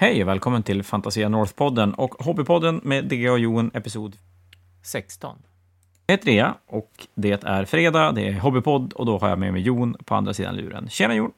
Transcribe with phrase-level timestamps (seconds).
[0.00, 4.16] Hej och välkommen till Fantasia North-podden och Hobbypodden med DG och Jon, episod
[4.82, 5.36] 16.
[6.06, 9.52] Jag heter Rea och det är fredag, det är Hobbypodd och då har jag med
[9.52, 10.88] mig Jon på andra sidan luren.
[10.90, 11.32] Tjena Jon!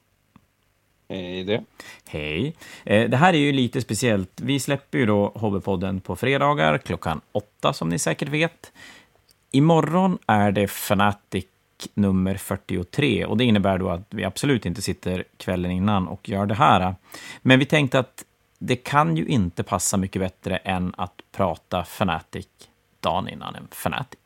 [1.09, 1.63] Hej det.
[2.07, 2.55] Hej!
[2.83, 4.41] Eh, Det här är ju lite speciellt.
[4.41, 8.71] Vi släpper ju då Hobbypodden på fredagar klockan åtta som ni säkert vet.
[9.51, 11.45] Imorgon är det Fanatic
[11.93, 16.45] nummer 43 och det innebär då att vi absolut inte sitter kvällen innan och gör
[16.45, 16.95] det här.
[17.41, 18.25] Men vi tänkte att
[18.63, 22.47] det kan ju inte passa mycket bättre än att prata Fanatic
[22.99, 24.19] dagen innan en Fanatic.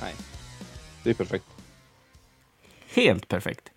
[0.00, 0.14] Nej,
[1.02, 1.44] det är perfekt.
[2.94, 3.70] Helt perfekt.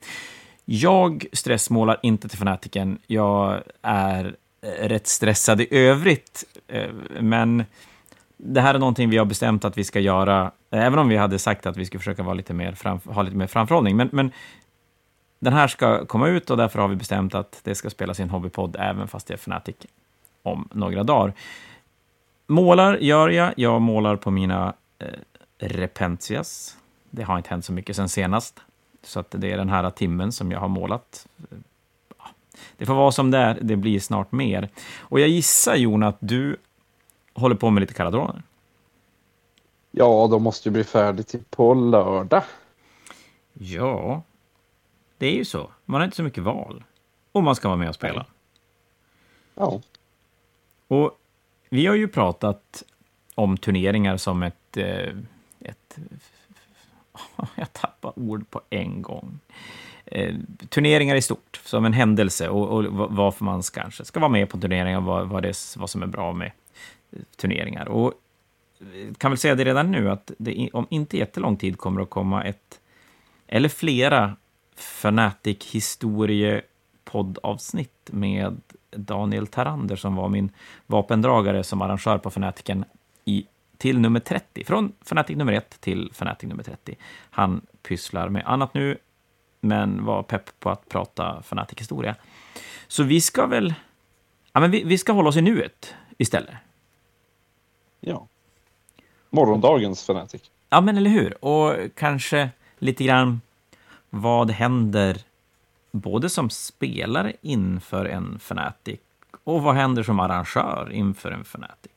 [0.66, 3.00] Jag stressmålar inte till fanatiken.
[3.08, 7.64] Jag är eh, rätt stressad i övrigt, eh, men
[8.38, 11.18] det här är någonting vi har bestämt att vi ska göra, Eh, även om vi
[11.18, 13.98] hade sagt att vi skulle försöka vara lite mer fram, ha lite mer framförhållning.
[13.98, 14.32] Men, men
[15.40, 18.24] den här ska komma ut och därför har vi bestämt att det ska spelas i
[18.24, 19.76] en hobbypodd även fast det är Fnatic
[20.44, 21.34] om några dagar.
[22.48, 23.54] Målar gör jag.
[23.58, 25.08] Jag målar på mina eh,
[25.60, 26.78] Repentias.
[27.10, 28.60] Det har inte hänt så mycket sen senast.
[29.04, 31.28] Så att det är den här timmen som jag har målat.
[32.78, 34.70] Det får vara som det är, det blir snart mer.
[35.00, 36.58] Och jag gissar, Jon, att du
[37.34, 38.42] håller på med lite karadroner.
[39.96, 42.44] Ja, de måste ju bli färdigt till på lördag.
[43.54, 44.22] Ja,
[45.18, 45.70] det är ju så.
[45.86, 46.84] Man har inte så mycket val.
[47.32, 48.26] Och man ska vara med och spela.
[49.56, 49.82] Ja,
[50.88, 51.20] Och
[51.70, 52.84] vi har ju pratat
[53.36, 54.78] om turneringar som ett...
[54.78, 55.10] Eh,
[55.60, 55.98] ett
[57.56, 59.40] jag tappar ord på en gång.
[60.06, 60.36] Eh,
[60.70, 64.50] turneringar i stort, som en händelse och, och va- varför man kanske ska vara med
[64.50, 66.52] på turneringar och vad, vad, det, är- vad som är bra med
[67.12, 67.88] eh, turneringar.
[67.88, 68.14] Och
[69.18, 72.44] kan väl säga det redan nu att det om inte jättelång tid kommer att komma
[72.44, 72.80] ett
[73.48, 74.36] eller flera
[74.76, 78.62] Fanatic historiepoddavsnitt med
[78.92, 80.52] Daniel Tarander som var min
[80.86, 82.86] vapendragare som arrangör på Fanatiken
[83.26, 83.46] i,
[83.78, 84.64] till nummer 30.
[84.66, 86.96] Från Fanatic nummer 1 till Fanatic nummer 30.
[87.30, 88.98] Han pysslar med annat nu,
[89.60, 92.16] men var pepp på att prata Fanatic-historia.
[92.88, 93.74] Så vi ska väl...
[94.54, 96.56] Ja, men vi, vi ska hålla oss i nuet istället.
[98.00, 98.28] ja.
[99.34, 100.42] Morgondagens Fanatic.
[100.70, 101.46] Ja, men eller hur?
[101.46, 102.50] Och kanske
[102.80, 103.42] lite grann
[104.10, 105.22] vad händer
[105.92, 109.00] både som spelare inför en Fnatic
[109.44, 111.92] och vad händer som arrangör inför en Fnatic?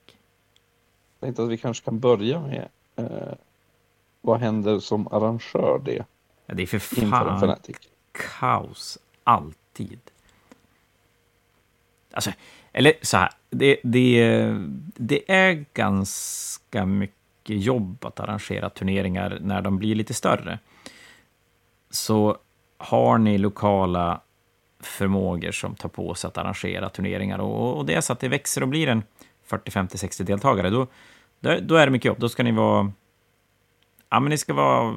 [1.18, 3.34] Jag tänkte att vi kanske kan börja med eh,
[4.20, 6.04] vad händer som arrangör det
[6.46, 7.56] Ja, det är för fan
[8.12, 10.00] kaos alltid.
[12.12, 12.30] Alltså,
[12.72, 14.54] eller så här, det, det,
[14.96, 17.15] det är ganska mycket
[17.54, 20.58] jobb att arrangera turneringar när de blir lite större.
[21.90, 22.36] Så
[22.78, 24.20] har ni lokala
[24.80, 28.28] förmågor som tar på sig att arrangera turneringar och, och det är så att det
[28.28, 29.02] växer och blir en
[29.44, 30.86] 40, 50, 60 deltagare, då,
[31.40, 32.20] då, är det mycket jobb.
[32.20, 32.92] Då ska ni vara...
[34.08, 34.94] Ja, men ni ska vara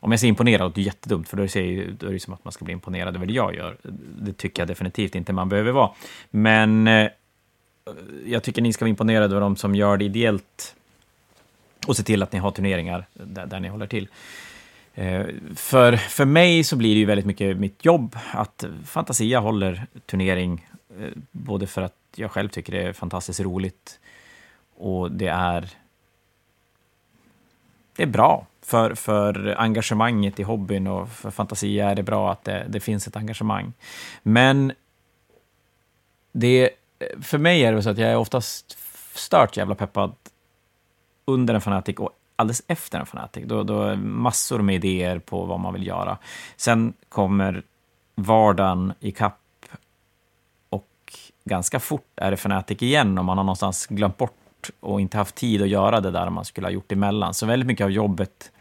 [0.00, 2.64] om jag säger imponerad, det är jättedumt, för då, är det som att man ska
[2.64, 3.76] bli imponerad över det jag gör.
[4.18, 5.90] Det tycker jag definitivt inte man behöver vara.
[6.30, 7.10] Men eh,
[8.26, 10.74] jag tycker ni ska vara imponerade av de som gör det ideellt
[11.86, 14.08] och se till att ni har turneringar där, där ni håller till.
[14.94, 19.86] Eh, för, för mig så blir det ju väldigt mycket mitt jobb att Fantasia håller
[20.06, 20.66] turnering,
[21.00, 24.00] eh, både för att jag själv tycker det är fantastiskt roligt
[24.76, 25.70] och det är
[27.96, 32.44] det är bra för, för engagemanget i hobbyn och för Fantasia är det bra att
[32.44, 33.72] det, det finns ett engagemang.
[34.22, 34.72] Men
[36.32, 36.70] det,
[37.22, 38.78] för mig är det så att jag är oftast
[39.14, 40.12] stört jävla peppad
[41.24, 43.44] under en fanatik och alldeles efter en fanatik.
[43.44, 46.18] Då, då är massor med idéer på vad man vill göra.
[46.56, 47.62] Sen kommer
[48.14, 49.40] vardagen i kapp
[50.68, 50.88] och
[51.44, 55.34] ganska fort är det fanatik igen om man har någonstans glömt bort och inte haft
[55.34, 57.34] tid att göra det där man skulle ha gjort emellan.
[57.34, 58.52] Så väldigt mycket av jobbet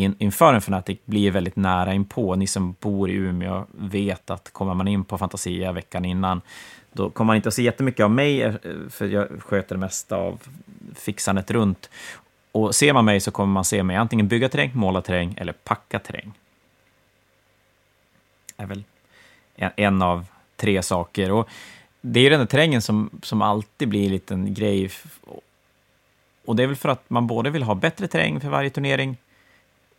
[0.00, 2.36] in, inför en Fnatic blir väldigt nära inpå.
[2.36, 6.40] Ni som bor i Umeå vet att kommer man in på Fantasia veckan innan,
[6.92, 8.54] då kommer man inte att se jättemycket av mig, eh,
[8.90, 10.38] för jag sköter det mesta av
[10.94, 11.90] fixandet runt.
[12.52, 15.52] Och ser man mig så kommer man se mig antingen bygga terräng, måla terräng eller
[15.52, 16.32] packa terräng.
[18.56, 18.84] är väl
[19.54, 20.26] en, en av
[20.56, 21.32] tre saker.
[21.32, 21.48] Och
[22.00, 24.90] det är ju den där terrängen som, som alltid blir en liten grej.
[26.44, 29.16] Och det är väl för att man både vill ha bättre terräng för varje turnering,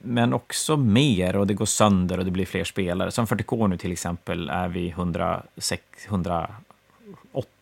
[0.02, 3.12] men också mer och det går sönder och det blir fler spelare.
[3.12, 6.56] Som 40K nu till exempel är vi 106, 108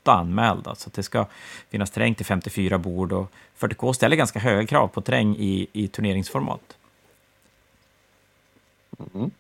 [0.04, 0.76] anmälda.
[0.76, 1.26] Så det ska
[1.70, 5.88] finnas terräng till 54 bord och 40K ställer ganska höga krav på terräng i, i
[5.88, 6.78] turneringsformat.
[9.14, 9.32] Mm.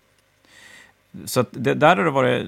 [1.26, 2.48] Så det, där har det varit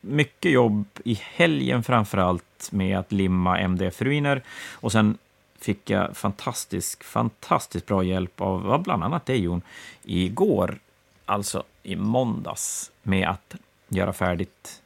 [0.00, 4.42] mycket jobb i helgen framför allt med att limma MDF-ruiner.
[4.72, 5.18] Och sen
[5.64, 9.62] fick jag fantastisk, fantastiskt bra hjälp av bland annat dig Jon,
[10.02, 10.78] igår,
[11.24, 13.54] alltså i måndags, med att
[13.88, 14.82] göra färdigt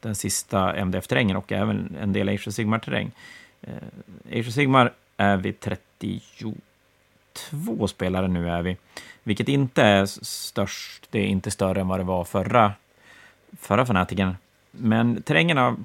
[0.00, 3.10] den sista MDF-terrängen och även en del Age of Sigmar-terräng.
[3.60, 3.74] Eh,
[4.38, 6.54] Age of Sigmar är vi 32
[7.88, 8.76] spelare nu är vi,
[9.22, 12.72] vilket inte är störst, det är inte större än vad det var förra,
[13.60, 14.36] förra fanatiken.
[14.70, 15.76] Men terrängen har,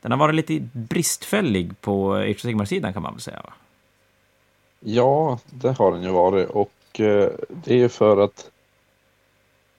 [0.00, 3.40] den har varit lite bristfällig på Age of Sigmar-sidan kan man väl säga?
[3.44, 3.52] Va?
[4.80, 8.50] Ja, det har den ju varit och eh, det är ju för att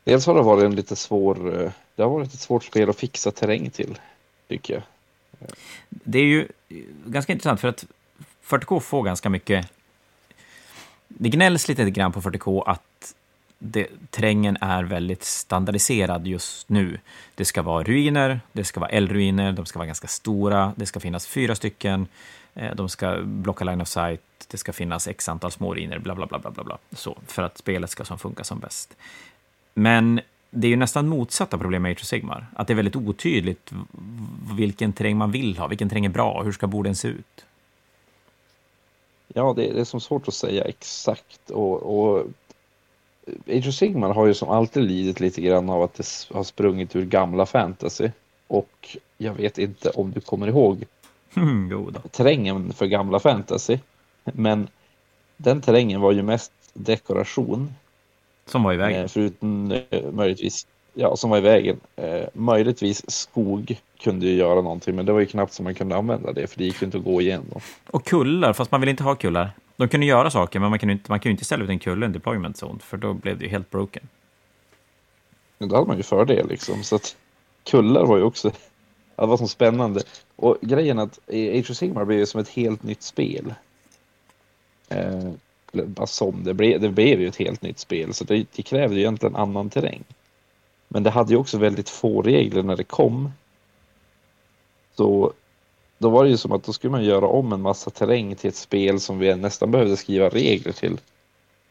[0.04, 3.00] dels har det varit en lite svår eh, det har varit ett svårt spel att
[3.00, 4.00] fixa terräng till,
[4.48, 4.84] tycker jag.
[5.90, 6.48] Det är ju
[7.06, 7.86] ganska intressant för att
[8.44, 9.72] 40K får ganska mycket...
[11.08, 13.16] Det gnälls lite grann på 40K att
[13.60, 17.00] det, terrängen är väldigt standardiserad just nu.
[17.36, 21.00] Det ska vara ruiner, det ska vara eldruiner, de ska vara ganska stora, det ska
[21.00, 22.08] finnas fyra stycken,
[22.56, 26.16] eh, de ska blocka line of sight, det ska finnas x antal små ruiner, bla
[26.16, 28.96] bla bla bla bla, så, för att spelet ska som funka som bäst.
[29.74, 32.48] Men det är ju nästan motsatta problem med Age of Sigmar.
[32.56, 33.72] Att det är väldigt otydligt
[34.58, 37.46] vilken terräng man vill ha, vilken terräng är bra, hur ska borden se ut?
[39.28, 41.50] Ja, det är, det är som svårt att säga exakt.
[41.50, 42.28] Och, och
[43.48, 46.96] Age of Sigmar har ju som alltid lidit lite grann av att det har sprungit
[46.96, 48.10] ur gamla fantasy.
[48.48, 50.86] Och jag vet inte om du kommer ihåg
[51.36, 53.78] mm, terrängen för gamla fantasy.
[54.24, 54.68] Men
[55.38, 57.74] den terrängen var ju mest dekoration
[58.46, 59.02] som var i vägen?
[59.02, 61.80] Eh, förutom eh, möjligtvis, ja, som var i vägen.
[61.96, 65.96] Eh, möjligtvis skog kunde ju göra någonting, men det var ju knappt som man kunde
[65.96, 67.46] använda det, för det gick ju inte att gå igen.
[67.54, 67.60] Då.
[67.92, 69.52] Och kullar, fast man vill inte ha kullar.
[69.78, 72.06] De kunde göra saker, men man kunde inte, man kunde inte ställa ut en kulle
[72.06, 74.08] i en deployment zone, för då blev det ju helt broken.
[75.58, 77.16] Men då hade man ju fördel liksom, så att
[77.64, 78.52] kullar var ju också,
[79.16, 80.02] det var så spännande.
[80.36, 83.54] Och grejen att Age of Sigmar blev ju som ett helt nytt spel.
[84.90, 85.32] Eh,
[85.72, 86.82] bara som det blev.
[86.82, 90.04] Det blev ju ett helt nytt spel så det, det krävde ju egentligen annan terräng.
[90.88, 93.32] Men det hade ju också väldigt få regler när det kom.
[94.96, 95.34] Så
[95.98, 98.48] då var det ju som att då skulle man göra om en massa terräng till
[98.48, 101.00] ett spel som vi nästan behövde skriva regler till.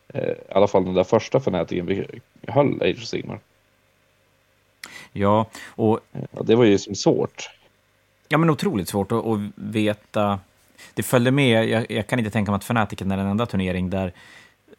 [0.09, 2.07] Eh, I alla fall den där första fanatiken vi
[2.49, 3.41] höll, Age of Sigmar.
[5.13, 6.01] Ja, och...
[6.13, 7.51] Ja, det var ju som svårt.
[8.29, 10.41] Ja, men otroligt svårt att, att veta
[10.95, 13.91] det följde med, jag, jag kan inte tänka mig att Fanatiken är den enda turnering
[13.91, 14.13] där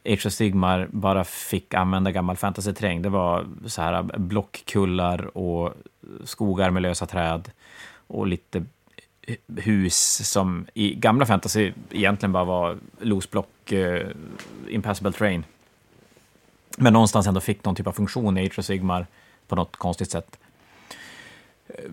[0.06, 3.02] Age of Sigmar bara fick använda gammal fantasy-terräng.
[3.02, 5.74] Det var så här blockkullar och
[6.24, 7.52] skogar med lösa träd
[8.08, 8.66] och lite
[9.56, 14.08] hus som i gamla fantasy egentligen bara var loose block, uh,
[14.70, 15.44] impassable train.
[16.78, 19.08] Men någonstans ändå fick någon typ av funktion i Age of Sigmar
[19.48, 20.40] på något konstigt sätt.
[21.68, 21.92] Eh,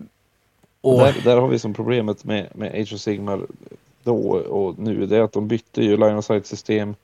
[0.81, 0.99] och...
[0.99, 3.41] Där, där, har vi som problemet med, med Age of Sigmar
[4.03, 6.95] då och nu det är att de bytte ju line of sight system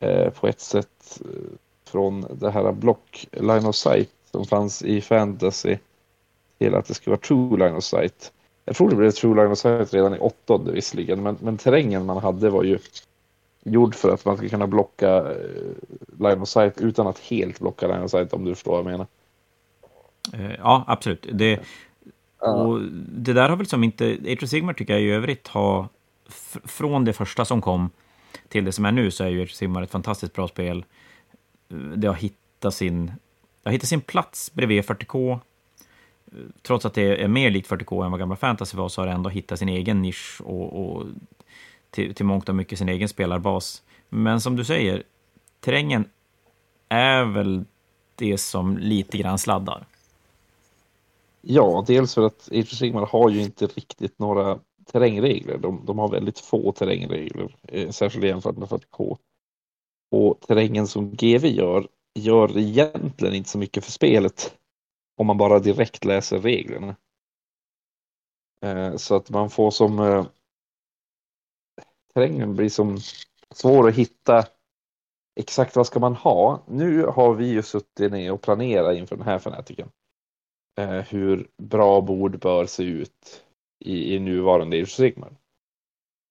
[0.00, 1.52] eh, på ett sätt eh,
[1.84, 5.76] från det här block line of sight som fanns i fantasy
[6.58, 8.32] till att det skulle vara true line of sight.
[8.64, 12.06] Jag tror det blev true line of sight redan i åttonde visserligen, men, men terrängen
[12.06, 12.78] man hade var ju
[13.64, 15.36] gjord för att man ska kunna blocka eh,
[16.18, 18.84] line of sight utan att helt blocka line of sight om du förstår vad jag
[18.84, 19.06] menar.
[20.32, 21.26] Eh, ja, absolut.
[21.32, 21.60] Det,
[22.38, 25.88] och det där har väl som inte, Age of Sigmar tycker jag i övrigt har,
[26.64, 27.90] från det första som kom
[28.48, 30.84] till det som är nu, så är ju Age of Sigmar ett fantastiskt bra spel.
[31.96, 35.38] Det har hittat sin, det har hittat sin plats bredvid 40K.
[36.62, 39.12] Trots att det är mer likt 40K än vad gamla fantasy var, så har det
[39.12, 41.06] ändå hittat sin egen nisch och, och
[41.90, 43.82] till, till mångt och mycket sin egen spelarbas.
[44.08, 45.02] Men som du säger,
[45.60, 46.04] terrängen
[46.88, 47.64] är väl
[48.14, 49.86] det som lite grann sladdar.
[51.40, 54.58] Ja, dels för att Age of Sigmar har ju inte riktigt några
[54.92, 55.58] terrängregler.
[55.58, 59.16] De, de har väldigt få terrängregler, eh, särskilt jämfört med 40K.
[60.10, 64.54] Och terrängen som GV gör, gör egentligen inte så mycket för spelet
[65.16, 66.96] om man bara direkt läser reglerna.
[68.64, 70.26] Eh, så att man får som eh,
[72.14, 72.98] terrängen blir som
[73.50, 74.44] svår att hitta
[75.40, 76.62] exakt vad ska man ha.
[76.66, 79.88] Nu har vi ju suttit ner och planerat inför den här fanatiken
[80.78, 83.44] eh, hur bra bord bör se ut
[83.84, 85.32] i, i nuvarande Age Sigmar.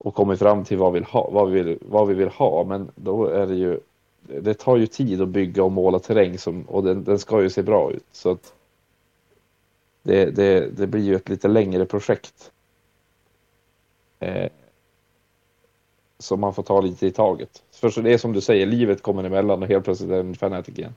[0.04, 2.64] Och kommit fram till vad vi, vill ha, vad, vi vill, vad vi vill ha,
[2.64, 3.80] men då är det ju
[4.22, 7.50] det tar ju tid att bygga och måla terräng som, och den, den ska ju
[7.50, 8.06] se bra ut.
[8.12, 8.54] Så att
[10.04, 12.52] det, det, det blir ju ett lite längre projekt.
[14.20, 14.50] Eh,
[16.20, 17.64] som man får ta lite i taget.
[17.72, 20.36] För det är som du säger, livet kommer emellan och helt plötsligt är det en
[20.36, 20.96] fanatic igen.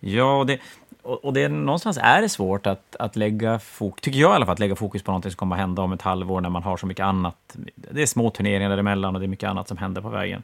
[0.00, 0.58] Ja, och det,
[1.02, 4.52] och det, någonstans är det svårt att, att lägga fokus, tycker jag i alla fall,
[4.52, 6.76] att lägga fokus på någonting som kommer att hända om ett halvår när man har
[6.76, 7.56] så mycket annat.
[7.74, 10.42] Det är små turneringar däremellan och det är mycket annat som händer på vägen.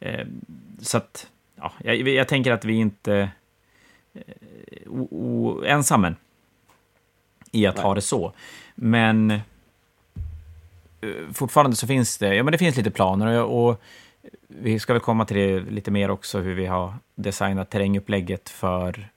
[0.00, 0.26] Eh,
[0.80, 1.26] så att,
[1.56, 3.28] ja, jag, jag, tänker att vi inte
[4.14, 4.20] eh,
[4.86, 6.14] o, ensamma
[7.54, 7.84] i att Nej.
[7.84, 8.32] ha det så.
[8.74, 9.40] Men eh,
[11.32, 13.82] fortfarande så finns det, ja men det finns lite planer och, och
[14.48, 19.08] vi ska väl komma till det lite mer också, hur vi har designat terrängupplägget för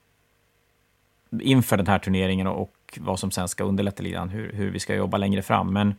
[1.41, 4.95] inför den här turneringen och vad som sen ska underlätta lite hur, hur vi ska
[4.95, 5.73] jobba längre fram.
[5.73, 5.95] Men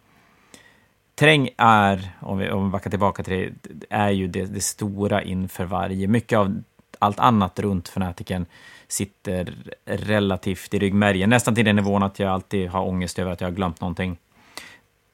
[1.14, 5.22] terräng är, om vi, om vi backar tillbaka till det, är ju det, det stora
[5.22, 6.06] inför varje.
[6.06, 6.62] Mycket av
[6.98, 8.46] allt annat runt fanatiken
[8.88, 11.30] sitter relativt i ryggmärgen.
[11.30, 14.16] Nästan till den nivån att jag alltid har ångest över att jag har glömt någonting.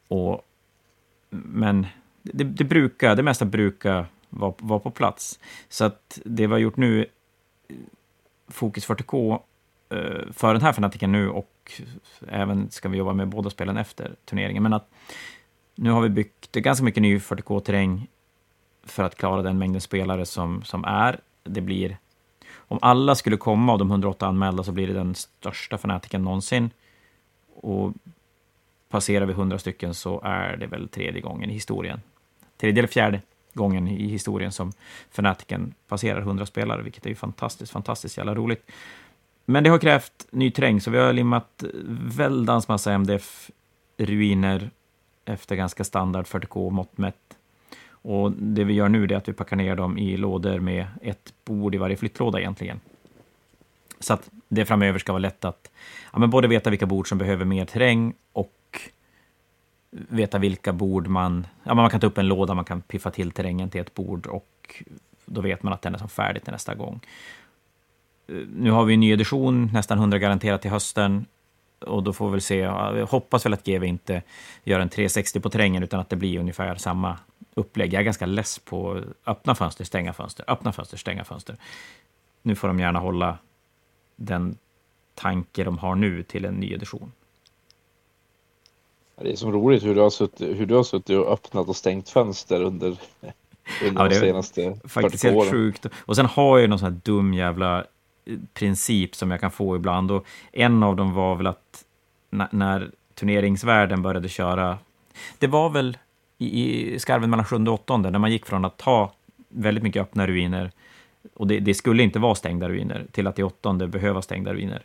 [0.09, 0.41] Och,
[1.31, 1.87] men
[2.23, 5.39] det, det, brukar, det mesta brukar vara, vara på plats.
[5.69, 7.07] Så att det vi har gjort nu,
[8.49, 9.41] Fokus 40K,
[9.89, 11.83] eh, för den här fanatiken nu och
[12.29, 14.63] även ska vi jobba med båda spelen efter turneringen.
[14.63, 14.91] Men att
[15.75, 18.07] nu har vi byggt ganska mycket ny 40K-terräng
[18.85, 21.21] för att klara den mängden spelare som, som är.
[21.45, 21.97] Det blir,
[22.57, 26.71] om alla skulle komma av de 108 anmälda så blir det den största fanatiken någonsin.
[27.55, 27.93] Och
[28.89, 32.01] passerar vi 100 stycken så är det väl tredje gången i historien.
[32.57, 33.21] Tredje eller fjärde
[33.53, 34.73] gången i historien som
[35.11, 38.71] fanatiken passerar 100 spelare, vilket är ju fantastiskt, fantastiskt jävla roligt.
[39.45, 41.65] Men det har krävt ny terräng, så vi har limmat
[42.17, 44.71] väldans massa MDF-ruiner
[45.25, 47.34] efter ganska standard 40K mått mätt.
[48.05, 51.35] Och det vi gör nu är att vi packar ner dem i lådor med ett
[51.45, 52.81] bord i varje flyttlåda egentligen.
[54.01, 55.71] Så att det framöver ska vara lätt att
[56.13, 58.81] ja, men både veta vilka bord som behöver mer terräng och
[59.91, 61.47] veta vilka bord man...
[61.63, 64.27] Ja, man kan ta upp en låda, man kan piffa till terrängen till ett bord
[64.27, 64.83] och
[65.25, 67.01] då vet man att den är som färdig till nästa gång
[68.57, 71.27] nu har vi en ny edition, nästan 100 garanterat till hösten.
[71.81, 74.23] Och då får vi väl se, jag hoppas väl att GW inte
[74.65, 77.19] gör en 360 på terrängen, utan att det blir ungefär samma
[77.55, 77.93] upplägg.
[77.93, 81.57] Jag är ganska less på öppna fönster, stänga fönster, öppna fönster, stänga fönster.
[82.43, 83.39] Nu får de gärna hålla
[84.17, 84.59] den
[85.15, 87.13] tanke de har nu till en ny edition.
[89.17, 91.77] Det är så roligt hur du har suttit, hur du har suttit och öppnat och
[91.77, 92.99] stängt fönster under,
[93.85, 95.87] under ja, de senaste faktiskt helt sjukt.
[95.97, 97.85] Och sen har jag någon sån här dum jävla
[98.55, 100.11] princip som jag kan få ibland.
[100.11, 101.85] Och en av dem var väl att
[102.51, 104.79] när turneringsvärlden började köra,
[105.39, 105.99] det var väl
[106.45, 109.13] i, skarven mellan sjunde och åttonde, när man gick från att ha
[109.49, 110.71] väldigt mycket öppna ruiner,
[111.35, 114.83] och det, det, skulle inte vara stängda ruiner, till att i åttonde behöva stängda ruiner.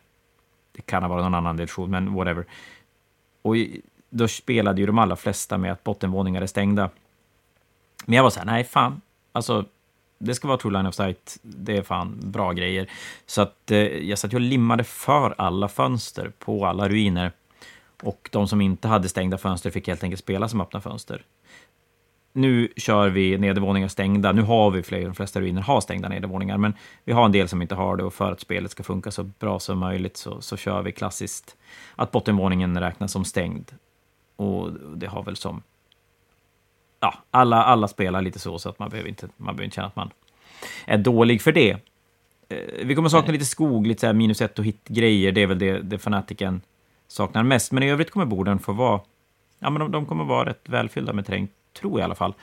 [0.71, 2.45] Det kan ha varit någon annan edition, men whatever.
[3.41, 3.55] Och
[4.09, 6.89] då spelade ju de allra flesta med att bottenvåningar är stängda.
[8.05, 9.01] Men jag var så här, nej fan,
[9.31, 9.65] alltså
[10.17, 11.37] det ska vara true line of sight.
[11.41, 12.89] Det är fan bra grejer.
[13.25, 17.31] Så att eh, jag satt och limmade för alla fönster på alla ruiner.
[18.03, 21.23] Och de som inte hade stängda fönster fick helt enkelt spela som öppna fönster.
[22.33, 24.31] Nu kör vi nedervåningar stängda.
[24.31, 26.74] Nu har vi fler, de flesta ruiner har stängda nedervåningar, men
[27.05, 29.24] vi har en del som inte har det och för att spelet ska funka så
[29.24, 31.55] bra som möjligt så, så kör vi klassiskt
[31.95, 33.71] att bottenvåningen räknas som stängd.
[34.36, 35.62] Och det har väl som
[37.00, 39.88] ja, alla, alla spelar lite så, så att man behöver, inte, man behöver inte känna
[39.88, 40.09] att man
[40.86, 41.71] är dålig för det.
[42.50, 45.31] Eh, vi kommer sakna lite skog, lite så här minus ett och hit-grejer.
[45.31, 46.62] Det är väl det, det fanatiken
[47.07, 47.71] saknar mest.
[47.71, 49.01] Men i övrigt kommer borden få vara...
[49.59, 52.33] Ja, men de, de kommer vara rätt välfyllda med terräng, tror jag i alla fall.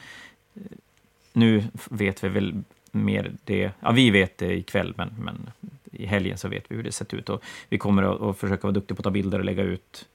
[1.33, 3.71] Nu vet vi väl mer det...
[3.81, 5.51] Ja, vi vet det ikväll, men, men
[5.93, 7.29] i helgen så vet vi hur det sett ut.
[7.29, 10.09] Och vi kommer att, att försöka vara duktiga på att ta bilder och lägga ut.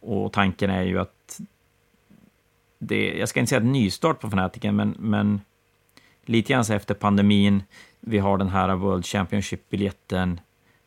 [0.00, 1.40] Och tanken är ju att
[2.78, 5.40] det, jag ska inte säga en nystart på Fanatiken, men, men
[6.24, 7.62] lite grann så efter pandemin.
[8.00, 10.40] Vi har den här World Championship-biljetten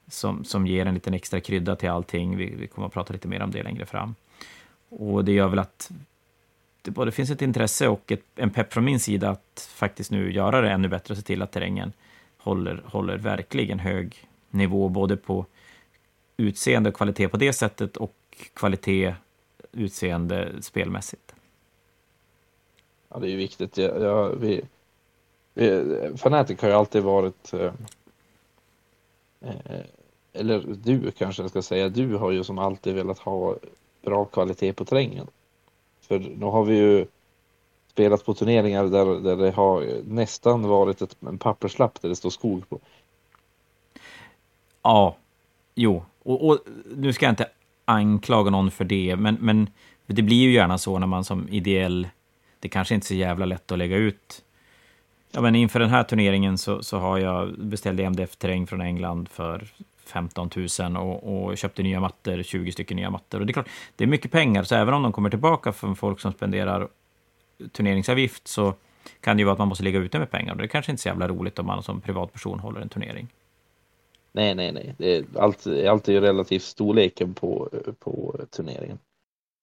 [0.07, 2.37] som, som ger en liten extra krydda till allting.
[2.37, 4.15] Vi, vi kommer att prata lite mer om det längre fram.
[4.89, 5.91] Och det gör väl att
[6.81, 10.31] det både finns ett intresse och ett, en pepp från min sida att faktiskt nu
[10.31, 11.93] göra det ännu bättre och se till att terrängen
[12.37, 15.45] håller, håller verkligen hög nivå, både på
[16.37, 18.15] utseende och kvalitet på det sättet och
[18.53, 19.15] kvalitet
[19.71, 21.35] utseende spelmässigt.
[23.09, 23.77] Ja, det är ju viktigt.
[23.77, 24.61] Ja, ja, vi,
[25.53, 27.73] vi, Fanatic har ju alltid varit eh,
[29.41, 29.81] eh,
[30.33, 33.55] eller du kanske jag ska säga, du har ju som alltid velat ha
[34.01, 35.27] bra kvalitet på terrängen.
[36.09, 37.05] För nu har vi ju
[37.91, 42.29] spelat på turneringar där, där det har nästan varit ett, en papperslapp där det står
[42.29, 42.79] skog på.
[44.83, 45.15] Ja,
[45.75, 46.59] jo, och, och
[46.95, 47.49] nu ska jag inte
[47.85, 49.69] anklaga någon för det, men, men
[50.05, 52.07] det blir ju gärna så när man som ideell,
[52.59, 54.43] det kanske inte är så jävla lätt att lägga ut.
[55.31, 59.67] Ja, men inför den här turneringen så, så har jag beställt MDF-terräng från England för
[60.09, 60.49] 15
[60.79, 63.39] 000 och, och köpte nya mattor, 20 stycken nya mattor.
[63.39, 65.95] Och det är klart, det är mycket pengar, så även om de kommer tillbaka från
[65.95, 66.87] folk som spenderar
[67.71, 68.73] turneringsavgift så
[69.21, 70.51] kan det ju vara att man måste ligga ute med pengar.
[70.51, 72.89] Och det är kanske inte är så jävla roligt om man som privatperson håller en
[72.89, 73.27] turnering.
[74.31, 74.95] Nej, nej, nej.
[74.97, 78.99] Det är alltid, alltid relativt storleken på, på turneringen.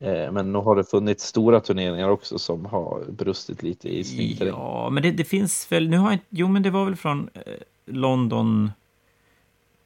[0.05, 4.53] Eh, men nu har det funnits stora turneringar också som har brustit lite i snittering.
[4.53, 7.31] Ja, men det, det, finns väl, nu har jag, jo men det var väl från
[7.35, 7.43] eh,
[7.85, 8.71] London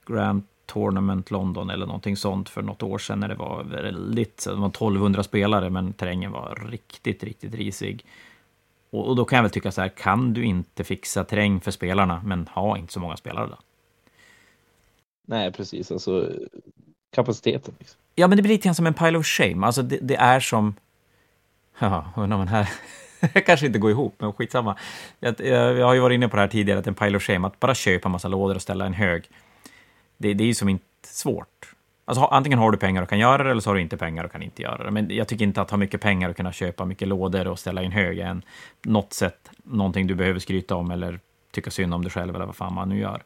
[0.07, 4.55] Grand Tournament London eller någonting sånt för något år sedan när det var väldigt, det
[4.55, 8.05] var 1200 spelare men terrängen var riktigt, riktigt risig.
[8.91, 11.71] Och, och då kan jag väl tycka så här, kan du inte fixa terräng för
[11.71, 13.59] spelarna men ha inte så många spelare då?
[15.27, 16.29] Nej, precis, alltså
[17.15, 17.75] kapaciteten.
[17.79, 17.99] Liksom.
[18.15, 19.67] Ja, men det blir lite grann som en pile of shame.
[19.67, 20.75] Alltså, det, det är som...
[21.79, 22.69] Ja, undrar om här...
[23.47, 24.77] kanske inte går ihop, men skitsamma.
[25.21, 27.47] Jag, jag har ju varit inne på det här tidigare, att en pile of shame,
[27.47, 29.25] att bara köpa en massa lådor och ställa en hög,
[30.21, 31.75] det, det är ju som inte svårt.
[32.05, 34.25] Alltså, antingen har du pengar och kan göra det, eller så har du inte pengar
[34.25, 34.91] och kan inte göra det.
[34.91, 37.83] Men jag tycker inte att ha mycket pengar och kunna köpa mycket lådor och ställa
[37.83, 38.43] i en hög är
[38.83, 42.57] något sätt, någonting du behöver skryta om eller tycka synd om dig själv eller vad
[42.57, 43.23] fan man nu gör.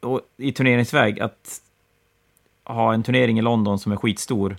[0.00, 1.60] Och i turneringsväg, att
[2.64, 4.56] ha en turnering i London som är skitstor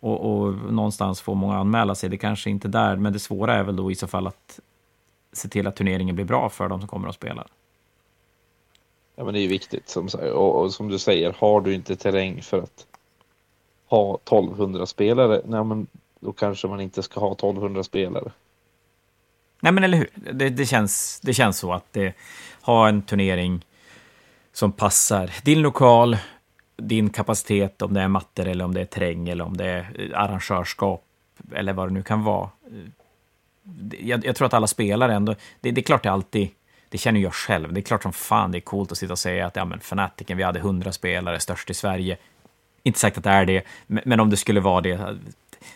[0.00, 3.54] och, och någonstans få många anmäla sig, det kanske inte är där, men det svåra
[3.54, 4.60] är väl då i så fall att
[5.32, 7.46] se till att turneringen blir bra för de som kommer och spelar.
[9.20, 11.96] Ja, men det är ju viktigt som, och, och som du säger, har du inte
[11.96, 12.86] terräng för att
[13.86, 15.86] ha 1200 spelare, nej, men
[16.20, 18.32] då kanske man inte ska ha 1200 spelare.
[19.60, 20.08] Nej, men eller hur?
[20.14, 22.14] Det, det, känns, det känns så att det,
[22.60, 23.64] ha en turnering
[24.52, 26.16] som passar din lokal,
[26.76, 30.10] din kapacitet, om det är mattor eller om det är terräng eller om det är
[30.12, 31.04] eh, arrangörskap
[31.54, 32.50] eller vad det nu kan vara.
[34.00, 36.48] Jag, jag tror att alla spelare ändå, det, det, är klart det alltid,
[36.90, 39.18] det känner jag själv, det är klart som fan det är coolt att sitta och
[39.18, 42.16] säga att ja men Fanatiken, vi hade 100 spelare, störst i Sverige.
[42.82, 45.18] Inte sagt att det är det, men, men om det skulle vara det,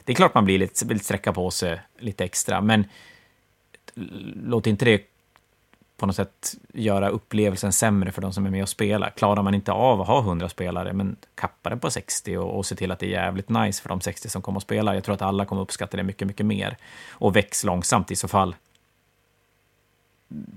[0.05, 2.85] det är klart man blir lite, vill sträcka på sig lite extra, men
[4.35, 5.03] låt inte det
[5.97, 9.11] på något sätt göra upplevelsen sämre för de som är med och spelar.
[9.11, 12.67] Klarar man inte av att ha 100 spelare, men kappa det på 60 och, och
[12.67, 14.95] se till att det är jävligt nice för de 60 som kommer och spelar.
[14.95, 16.77] Jag tror att alla kommer uppskatta det mycket, mycket mer.
[17.11, 18.55] Och väx långsamt i så fall.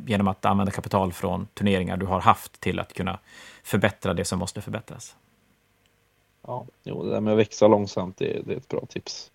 [0.05, 3.19] Genom att använda kapital från turneringar du har haft till att kunna
[3.63, 5.15] förbättra det som måste förbättras.
[6.41, 9.31] Ja, jo, det där med att växa långsamt, det, det är ett bra tips.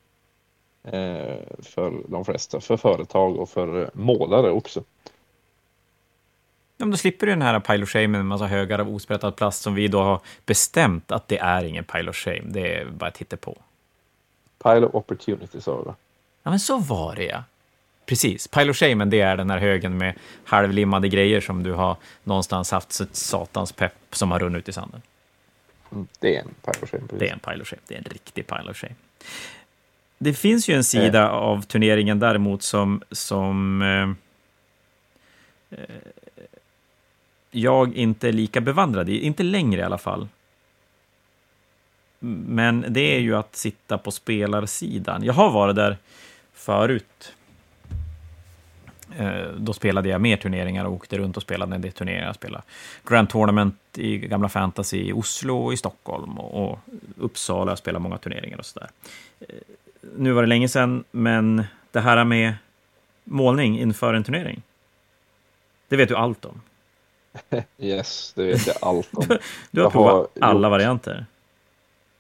[0.85, 4.85] Eh, för de flesta, för företag och för målare också.
[6.77, 9.37] Ja, då slipper du den här pile of shame med en massa högar av osprättad
[9.37, 12.43] plast som vi då har bestämt att det är ingen pile of shame.
[12.45, 13.57] Det är bara ett på.
[14.63, 15.95] Pile of opportunity sa du?
[16.43, 17.45] Ja, men så var det ja.
[18.07, 18.49] Precis.
[18.49, 22.71] Pile of shame, det är den här högen med halvlimmade grejer som du har någonstans
[22.71, 25.03] haft satans pepp som har runnit ut i sanden.
[25.93, 27.03] Mm, det är en pile of shame.
[27.03, 27.19] Precis.
[27.19, 27.83] Det är en pile of shame.
[27.89, 28.95] Det är en riktig pile of shame.
[30.19, 31.29] Det finns ju en sida äh.
[31.29, 34.11] av turneringen däremot som, som eh,
[35.79, 35.97] eh
[37.55, 40.29] jag inte är lika bevandrad i, inte längre i alla fall.
[42.47, 45.25] Men det är ju att sitta på spelarsidan.
[45.25, 45.97] Jag har varit där
[46.53, 47.35] förut.
[49.19, 52.27] Eh, då spelade jag mer turneringar och åkte runt och spelade en del turneringar.
[52.27, 52.65] Jag spelade
[53.09, 56.79] Grand Tournament i gamla Fantasy i Oslo och i Stockholm och
[57.19, 57.71] Uppsala.
[57.71, 58.91] Jag spelade många turneringar och sådär.
[59.41, 59.47] Eh,
[60.17, 62.55] nu var det länge sedan, men det här med
[63.25, 64.63] målning inför en turnering,
[65.89, 66.61] det vet du allt om.
[67.79, 69.25] yes, det vet jag allt om.
[69.71, 70.71] du har jag provat har alla gjort...
[70.71, 71.27] varianter?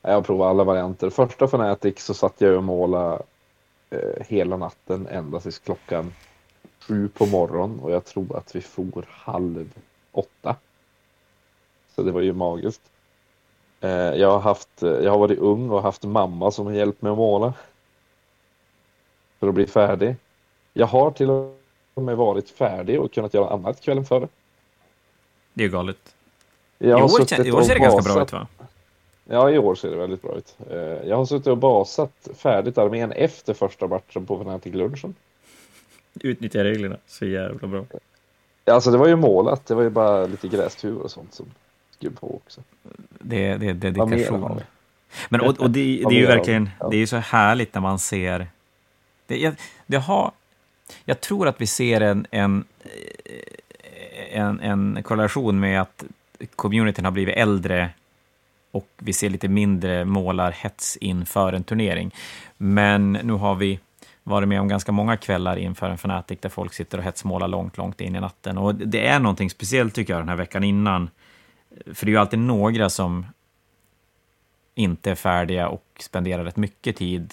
[0.03, 1.11] Jag har provat alla varianter.
[1.11, 3.23] Första Fnatic så satt jag och målade
[3.91, 6.13] eh, hela natten ända tills klockan
[6.87, 9.71] sju på morgonen och jag tror att vi for halv
[10.13, 10.57] åtta.
[11.95, 12.83] Så det var ju magiskt.
[13.81, 17.13] Eh, jag, har haft, jag har varit ung och haft mamma som har hjälpt mig
[17.13, 17.55] att måla.
[19.41, 20.17] För att bli färdig.
[20.73, 24.29] Jag har till och med varit färdig och kunnat göra annat kvällen före.
[25.55, 26.15] Det är ju galet.
[26.79, 28.47] Jag I, år, I år ser det ganska bra ut va?
[29.25, 30.57] Ja, i år ser det väldigt bra ut.
[30.71, 35.15] Eh, jag har suttit och basat färdigt armén efter första matchen på Fnatic-lunchen.
[36.21, 37.85] Utnyttja reglerna så jävla bra.
[38.65, 41.47] Alltså det var ju målat, det var ju bara lite grästur och sånt som
[41.91, 42.61] skrev på också.
[43.19, 44.61] Det, det är dedikation.
[45.29, 47.99] Men och, och det, det är ju verkligen, det är ju så härligt när man
[47.99, 48.47] ser...
[49.27, 49.55] Det, jag,
[49.87, 50.33] det har,
[51.05, 52.65] jag tror att vi ser en, en
[54.33, 56.05] en, en korrelation med att
[56.57, 57.91] communityn har blivit äldre
[58.71, 62.15] och vi ser lite mindre målarhets inför en turnering.
[62.57, 63.81] Men nu har vi
[64.23, 67.77] varit med om ganska många kvällar inför en Fnatic där folk sitter och hetsmålar långt,
[67.77, 68.59] långt in i natten.
[68.59, 71.11] Och det är någonting speciellt tycker jag den här veckan innan.
[71.95, 73.27] För det är ju alltid några som
[74.75, 77.33] inte är färdiga och spenderar rätt mycket tid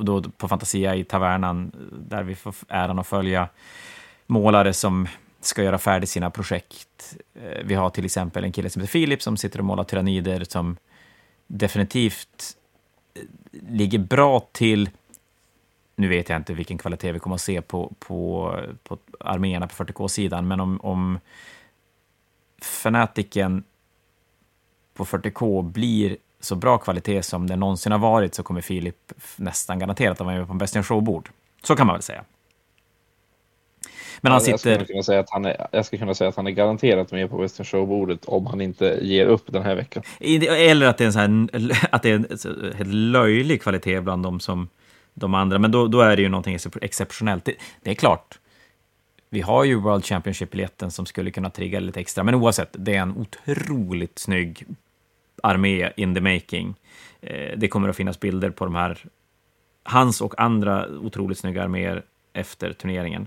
[0.00, 1.72] då på Fantasia i Tavernan,
[2.08, 3.48] där vi får äran att följa
[4.26, 5.08] målare som
[5.40, 7.16] ska göra färdigt sina projekt.
[7.34, 10.44] Eh, vi har till exempel en kille som heter Filip som sitter och målar tyrannider
[10.44, 10.76] som
[11.46, 12.56] definitivt
[13.14, 13.22] eh,
[13.68, 14.90] ligger bra till.
[15.96, 19.84] Nu vet jag inte vilken kvalitet vi kommer att se på, på, på arméerna på
[19.84, 21.18] 40K-sidan, men om, om
[22.62, 23.64] Fanatiken
[24.94, 29.78] på 40K blir så bra kvalitet som det någonsin har varit så kommer Filip nästan
[29.78, 31.30] garanterat att vara med på en Best Show-bord.
[31.62, 32.24] Så kan man väl säga.
[34.20, 34.52] Men han sitter...
[34.52, 37.12] Jag skulle, kunna säga att han är, jag skulle kunna säga att han är garanterat
[37.12, 40.02] med på Western Show-bordet om han inte ger upp den här veckan.
[40.20, 42.26] Eller att det är en, så här, att det är en
[42.76, 44.68] helt löjlig kvalitet bland de som
[45.14, 47.44] de andra, men då, då är det ju någonting exceptionellt.
[47.44, 48.38] Det, det är klart,
[49.28, 53.00] vi har ju World Championship-biljetten som skulle kunna trigga lite extra, men oavsett, det är
[53.02, 54.66] en otroligt snygg
[55.42, 56.74] armé in the making.
[57.20, 58.98] Eh, det kommer att finnas bilder på de här,
[59.82, 63.26] hans och andra otroligt snygga arméer efter turneringen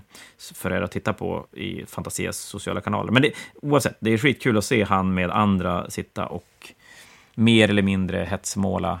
[0.54, 3.12] för er att titta på i Fantasias sociala kanaler.
[3.12, 6.72] Men det, oavsett, det är skitkul att se han med andra sitta och
[7.34, 9.00] mer eller mindre hetsmåla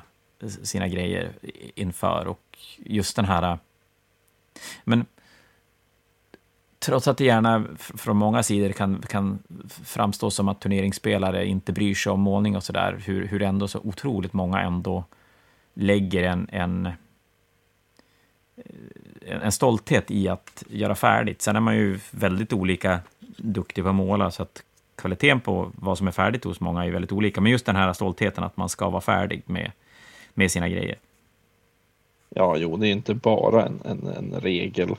[0.62, 1.32] sina grejer
[1.74, 2.45] inför och
[2.76, 3.52] just den här...
[3.52, 3.58] Äh,
[4.84, 5.06] men
[6.78, 9.38] trots att det gärna från många sidor kan, kan
[9.84, 13.78] framstå som att turneringsspelare inte bryr sig om målning och sådär, hur, hur ändå så
[13.78, 15.04] otroligt många ändå
[15.74, 16.88] lägger en, en
[19.26, 21.42] en stolthet i att göra färdigt.
[21.42, 23.00] Sen är man ju väldigt olika
[23.36, 24.62] duktig på att måla, så att
[24.96, 27.40] kvaliteten på vad som är färdigt hos många är väldigt olika.
[27.40, 29.72] Men just den här stoltheten att man ska vara färdig med,
[30.34, 30.96] med sina grejer.
[32.38, 34.96] Ja, jo, det är inte bara en, en, en regel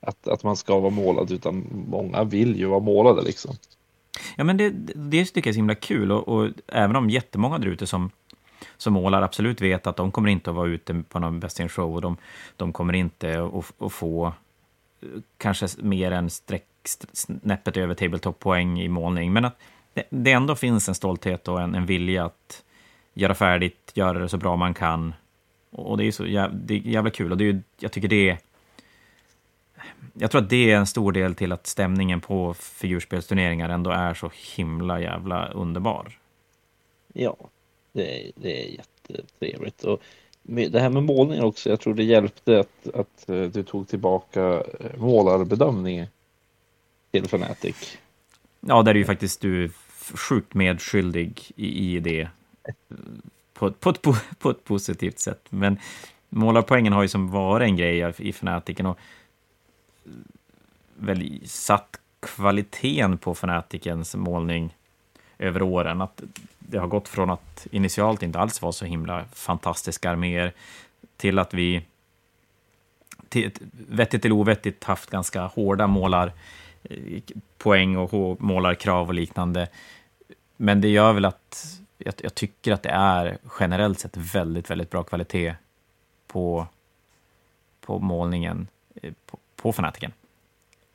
[0.00, 3.54] att, att man ska vara målad, utan många vill ju vara målade liksom.
[4.36, 7.58] Ja, men det, det tycker jag är så himla kul och, och även om jättemånga
[7.58, 8.10] där ute som
[8.76, 11.68] som målar absolut vet att de kommer inte att vara ute på någon Best in
[11.68, 12.16] Show och de,
[12.56, 14.26] de kommer inte att, att få
[15.00, 16.66] eh, kanske mer än streck,
[17.12, 19.58] snäppet över tabletop-poäng i målning, men att
[19.94, 22.64] det, det, ändå finns en stolthet och en, en vilja att
[23.14, 25.14] göra färdigt, göra det så bra man kan.
[25.70, 28.30] Och det är så jävla, det är jävla kul och det är, jag tycker det
[28.30, 28.38] är
[30.14, 34.14] jag tror att det är en stor del till att stämningen på figurspelsturneringar ändå är
[34.14, 36.18] så himla jävla underbar.
[37.12, 37.36] Ja,
[37.92, 39.84] det är, det är jättetrevligt.
[39.84, 40.02] Och
[40.42, 44.64] det här med målning också, jag tror det hjälpte att, att eh, du tog tillbaka
[44.80, 46.06] eh, målarbedömningen
[47.10, 47.98] till Fnatic.
[48.60, 49.70] Ja, där är ju faktiskt du
[50.14, 52.28] sjukt medskyldig i, i det.
[53.60, 54.02] På, på, ett,
[54.38, 55.46] på ett positivt sätt.
[55.50, 55.78] Men
[56.28, 58.98] målarpoängen har ju som varit en grej i Fanatiken och
[60.96, 64.76] väl satt kvaliteten på Fanatikens målning
[65.38, 66.00] över åren.
[66.00, 66.22] Att
[66.58, 70.52] det har gått från att initialt inte alls vara så himla fantastiska arméer
[71.16, 71.82] till att vi
[73.28, 73.50] till,
[73.88, 76.32] vettigt eller ovettigt haft ganska hårda målar
[76.82, 77.22] eh,
[77.58, 79.68] poäng och målarkrav och liknande.
[80.56, 84.90] Men det gör väl att jag, jag, tycker att det är generellt sett väldigt, väldigt
[84.90, 85.54] bra kvalitet
[86.26, 86.66] på,
[87.80, 88.68] på målningen
[89.02, 90.12] eh, på, på Fanatiken.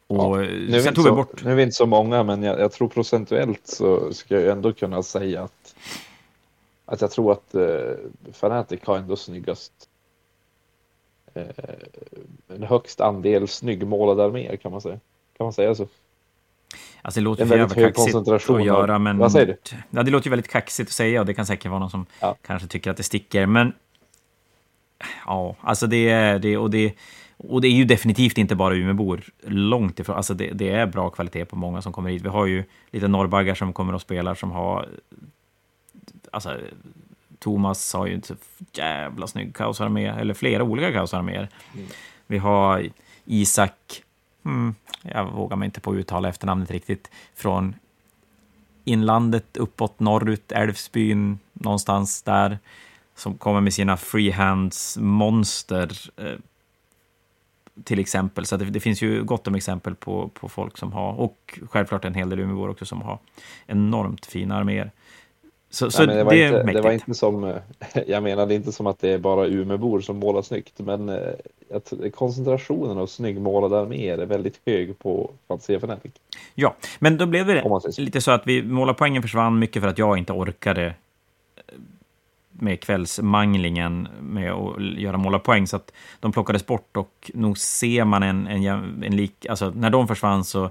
[0.07, 1.43] Och ja, nu, sen tog vi bort...
[1.43, 4.73] nu är vi inte så många, men jag, jag, tror procentuellt så ska jag ändå
[4.73, 5.75] kunna säga att,
[6.85, 7.93] att jag tror att eh,
[8.33, 9.89] Fanatic har ändå snyggast
[11.33, 11.45] eh,
[12.47, 14.99] en högst andel snyggmålade arméer kan man säga.
[15.37, 15.87] Kan man säga så?
[17.01, 19.17] Alltså det låter ju jävla kaxigt att göra, men...
[19.17, 19.57] Vad säger du?
[19.89, 22.05] Ja, det låter ju väldigt kaxigt att säga och det kan säkert vara någon som
[22.19, 22.35] ja.
[22.41, 23.73] kanske tycker att det sticker, men...
[25.25, 26.39] Ja, alltså det är...
[26.39, 26.95] Det, och det
[27.37, 30.15] och det är ju definitivt inte bara Umeåbor, långt ifrån.
[30.15, 32.21] Alltså det, det, är bra kvalitet på många som kommer hit.
[32.21, 34.89] Vi har ju lite norrbaggar som kommer och spelar som har...
[36.31, 36.57] Alltså,
[37.39, 38.35] Thomas har ju inte så
[38.73, 41.49] jävla snygg kaosarmé, eller flera olika kaosarméer.
[41.73, 41.87] Mm.
[42.27, 42.89] Vi har
[43.25, 44.03] Isak,
[44.45, 47.75] mm, jag vågar mig inte på att uttala efternamnet riktigt, från
[48.83, 52.59] inlandet uppåt norrut, Älvsbyn, någonstans där,
[53.15, 56.39] som kommer med sina freehands monster eh,
[57.83, 58.45] till exempel.
[58.45, 62.05] Så det, det, finns ju gott om exempel på, på folk som har, och självklart
[62.05, 63.19] en hel del Umeåbor också som har
[63.67, 64.91] enormt fina arméer.
[65.75, 67.53] Så, så det, var det, inte, det var inte som,
[68.07, 71.17] jag menade inte som att det är bara Umeåbor som målar snyggt, men eh,
[71.73, 76.11] att koncentrationen av snyggmålade arméer är väldigt hög på Fantasia Fnatic.
[76.53, 80.17] Ja, men då blev det lite så att vi målarpoängen försvann mycket för att jag
[80.17, 80.93] inte orkade
[82.49, 88.23] med kvällsmanglingen med att göra målarpoäng, så att de plockades bort och nog ser man
[88.23, 89.45] en, en, en lik...
[89.49, 90.69] Alltså, när de försvann så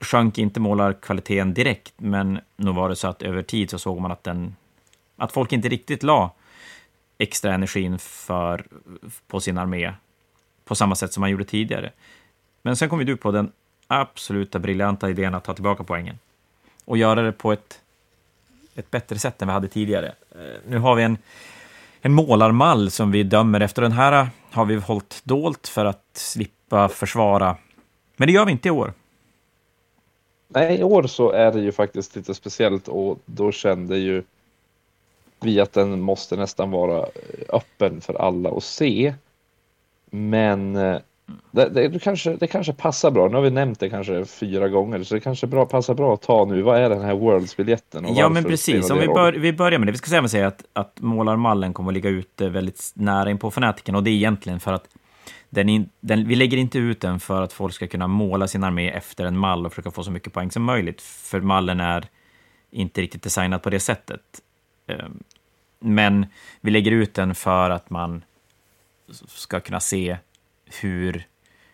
[0.00, 4.12] sjönk inte målarkvaliteten direkt, men nog var det så att över tid så såg man
[4.12, 4.56] att, den,
[5.16, 6.34] att folk inte riktigt la
[7.18, 8.66] extra energin för,
[9.26, 9.92] på sin armé
[10.64, 11.92] på samma sätt som man gjorde tidigare.
[12.62, 13.52] Men sen kom ju du på den
[13.86, 16.18] absoluta briljanta idén att ta tillbaka poängen
[16.84, 17.80] och göra det på ett,
[18.74, 20.14] ett bättre sätt än vi hade tidigare.
[20.30, 21.18] Eh, nu har vi en,
[22.00, 23.82] en målarmall som vi dömer efter.
[23.82, 27.56] Den här har vi hållit dolt för att slippa försvara.
[28.16, 28.92] Men det gör vi inte i år.
[30.48, 34.22] Nej, i år så är det ju faktiskt lite speciellt och då kände ju
[35.40, 37.06] vi att den måste nästan vara
[37.48, 39.14] öppen för alla att se.
[40.10, 40.98] Men eh,
[41.50, 43.28] det, det, det, kanske, det kanske passar bra.
[43.28, 46.22] Nu har vi nämnt det kanske fyra gånger, så det kanske bra, passar bra att
[46.22, 46.62] ta nu.
[46.62, 48.06] Vad är den här Worlds-biljetten?
[48.16, 48.90] Ja, men precis.
[48.90, 49.92] Om vi, bör, vi börjar med det.
[49.92, 53.94] Vi ska säga att, att målarmallen kommer att ligga ute väldigt nära in på fanatiken
[53.94, 54.88] och det är egentligen för att
[55.50, 58.64] den in, den, vi lägger inte ut den för att folk ska kunna måla sin
[58.64, 62.08] armé efter en mall och försöka få så mycket poäng som möjligt, för mallen är
[62.70, 64.42] inte riktigt designad på det sättet.
[64.86, 65.22] Ehm,
[65.78, 66.26] men
[66.60, 68.24] vi lägger ut den för att man
[69.26, 70.16] ska kunna se
[70.80, 71.26] hur,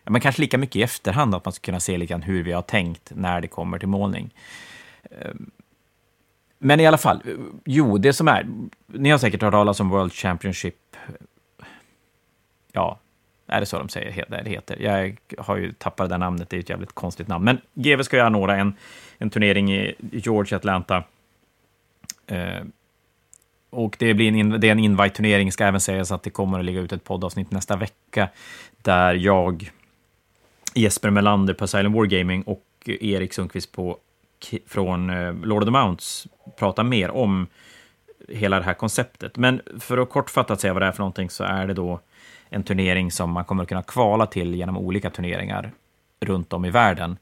[0.03, 2.61] men kanske lika mycket i efterhand, att man ska kunna se lite hur vi har
[2.61, 4.33] tänkt när det kommer till målning.
[5.03, 5.51] Ehm,
[6.59, 7.21] men i alla fall,
[7.65, 8.47] jo, det som är,
[8.87, 10.95] ni har säkert hört talas om World Championship,
[12.71, 12.99] ja,
[13.47, 14.77] är det så de säger det heter?
[14.79, 17.45] Jag har ju tappat det där namnet, det är ett jävligt konstigt namn.
[17.45, 18.73] Men GW ska ju anordna en,
[19.17, 21.03] en turnering i George, Atlanta.
[22.27, 22.63] Eh,
[23.69, 26.65] och det, blir en, det är en invite-turnering, ska även sägas att det kommer att
[26.65, 28.29] ligga ut ett poddavsnitt nästa vecka,
[28.81, 29.71] där jag,
[30.73, 33.97] Jesper Melander på Silent War Gaming och Erik Sundqvist på,
[34.67, 36.27] från eh, Lord of the Mounts
[36.57, 37.47] pratar mer om
[38.29, 39.37] hela det här konceptet.
[39.37, 41.99] Men för att kortfattat säga vad det är för någonting så är det då
[42.49, 45.71] en turnering som man kommer att kunna kvala till genom olika turneringar
[46.19, 47.17] runt om i världen.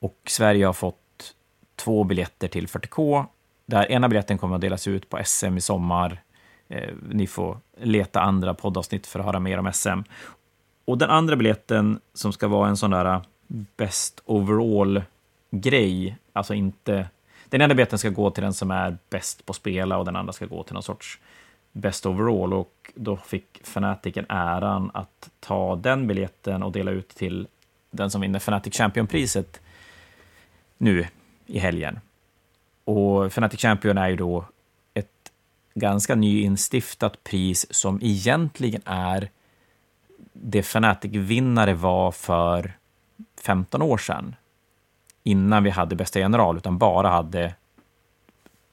[0.00, 1.34] Och Sverige har fått
[1.76, 3.26] två biljetter till 40K
[3.66, 6.22] där ena biljetten kommer att delas ut på SM i sommar.
[6.68, 10.00] Eh, ni får leta andra poddavsnitt för att höra mer om SM.
[10.84, 13.22] Och den andra biljetten som ska vara en sån där eh,
[13.76, 17.08] best overall-grej, alltså inte...
[17.48, 20.16] Den ena biljetten ska gå till den som är bäst på att spela och den
[20.16, 21.18] andra ska gå till någon sorts
[21.72, 22.52] best overall.
[22.52, 27.48] Och då fick fanatiken äran att ta den biljetten och dela ut till
[27.90, 29.60] den som vinner Fanatic Champion-priset
[30.78, 31.06] nu
[31.46, 32.00] i helgen.
[32.84, 34.44] Och Fnatic Champion är ju då
[34.94, 35.32] ett
[35.74, 39.30] ganska nyinstiftat pris som egentligen är
[40.32, 42.72] det Fnatic-vinnare var för
[43.40, 44.34] 15 år sedan.
[45.22, 47.54] Innan vi hade bästa general, utan bara hade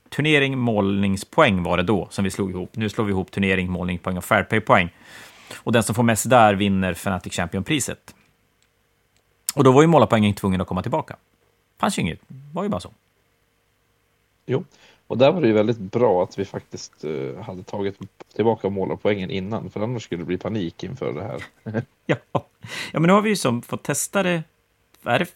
[0.09, 2.75] turnering, målningspoäng var det då som vi slog ihop.
[2.75, 4.89] Nu slår vi ihop turnering, målningspoäng och fairplay-poäng.
[5.55, 8.15] Och den som får mest där vinner Fnatic Champion-priset.
[9.55, 11.15] Och då var ju målarpoängen tvungen att komma tillbaka.
[11.77, 12.19] fanns ju inget,
[12.53, 12.91] var ju bara så.
[14.45, 14.63] Jo,
[15.09, 17.97] och där var det ju väldigt bra att vi faktiskt uh, hade tagit
[18.35, 21.43] tillbaka målarpoängen innan, för annars skulle det bli panik inför det här.
[22.05, 22.15] ja.
[22.31, 22.43] ja,
[22.91, 24.43] men nu har vi ju som fått testa det.
[25.03, 25.27] Är det,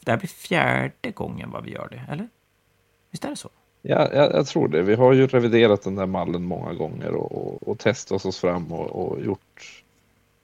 [0.00, 2.28] det här blir fjärde gången vad vi gör det, eller?
[3.10, 3.50] Visst är det så?
[3.88, 4.82] Ja, jag, jag tror det.
[4.82, 8.72] Vi har ju reviderat den där mallen många gånger och, och, och testat oss fram
[8.72, 9.82] och, och gjort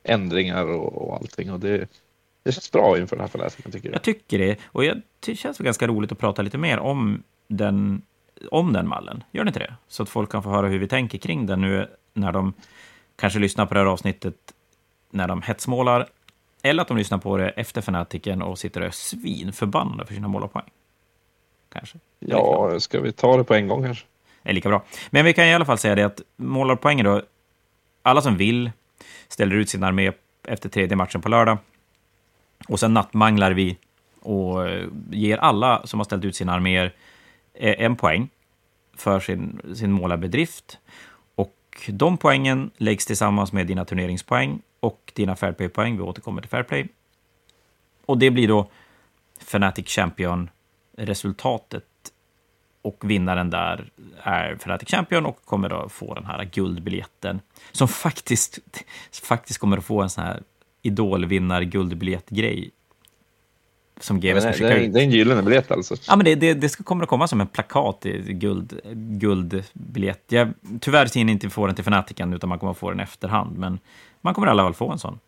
[0.02, 1.52] ändringar och, och allting.
[1.52, 1.88] Och det,
[2.42, 3.94] det känns bra inför den här föreläsningen tycker jag.
[3.94, 4.59] Jag tycker det.
[4.64, 8.02] Och jag, det känns ganska roligt att prata lite mer om den,
[8.50, 9.24] om den mallen.
[9.33, 9.74] Gör ni inte det?
[9.88, 12.52] Så att folk kan få höra hur vi tänker kring den nu när de
[13.16, 14.37] kanske lyssnar på det här avsnittet
[15.11, 16.07] när de hetsmålar,
[16.62, 20.28] eller att de lyssnar på det efter fanatiken och sitter och är svinförbannade för sina
[20.28, 20.70] målarpoäng.
[21.72, 21.98] Kanske.
[22.18, 24.06] Ja, ska vi ta det på en gång kanske?
[24.42, 24.82] Är lika bra.
[25.11, 27.22] Men vi kan i alla fall säga det att målarpoängen då,
[28.02, 28.70] alla som vill
[29.28, 30.12] ställer ut sin armé
[30.48, 31.58] efter tredje matchen på lördag.
[32.68, 33.76] Och sen nattmanglar vi
[34.20, 34.68] och
[35.11, 36.92] ger alla som har ställt ut sina arméer
[37.54, 38.28] Eh, en poäng
[38.94, 40.78] för sin, sin målarbedrift.
[41.35, 41.56] Och
[41.88, 45.96] de poängen läggs tillsammans med dina turneringspoäng och dina Fairplay-poäng.
[45.96, 46.88] Vi återkommer till Fairplay.
[48.06, 48.70] Och det blir då
[49.40, 49.88] Fnatic
[50.96, 51.85] Champion-resultatet.
[52.83, 53.90] Och vinnaren där
[54.22, 57.40] är Fnatic Champion och kommer då få den här guldbiljetten.
[57.72, 58.59] Som faktiskt,
[59.22, 60.42] faktiskt kommer att få en sån här
[60.83, 62.70] idolvinnar-guldbiljett-grej
[64.00, 64.92] som GW ska skicka ut.
[64.92, 65.96] Det är en gyllene biljett alltså?
[66.09, 70.24] Ja, men det, det, det ska, kommer att komma som en plakat i guld, guldbiljett.
[70.28, 73.02] Jag, tyvärr hinner inte få den till Fanatiken, utan man kommer att få den i
[73.02, 73.59] efterhand.
[73.59, 73.78] Men
[74.20, 75.18] man kommer i alla fall få en sån.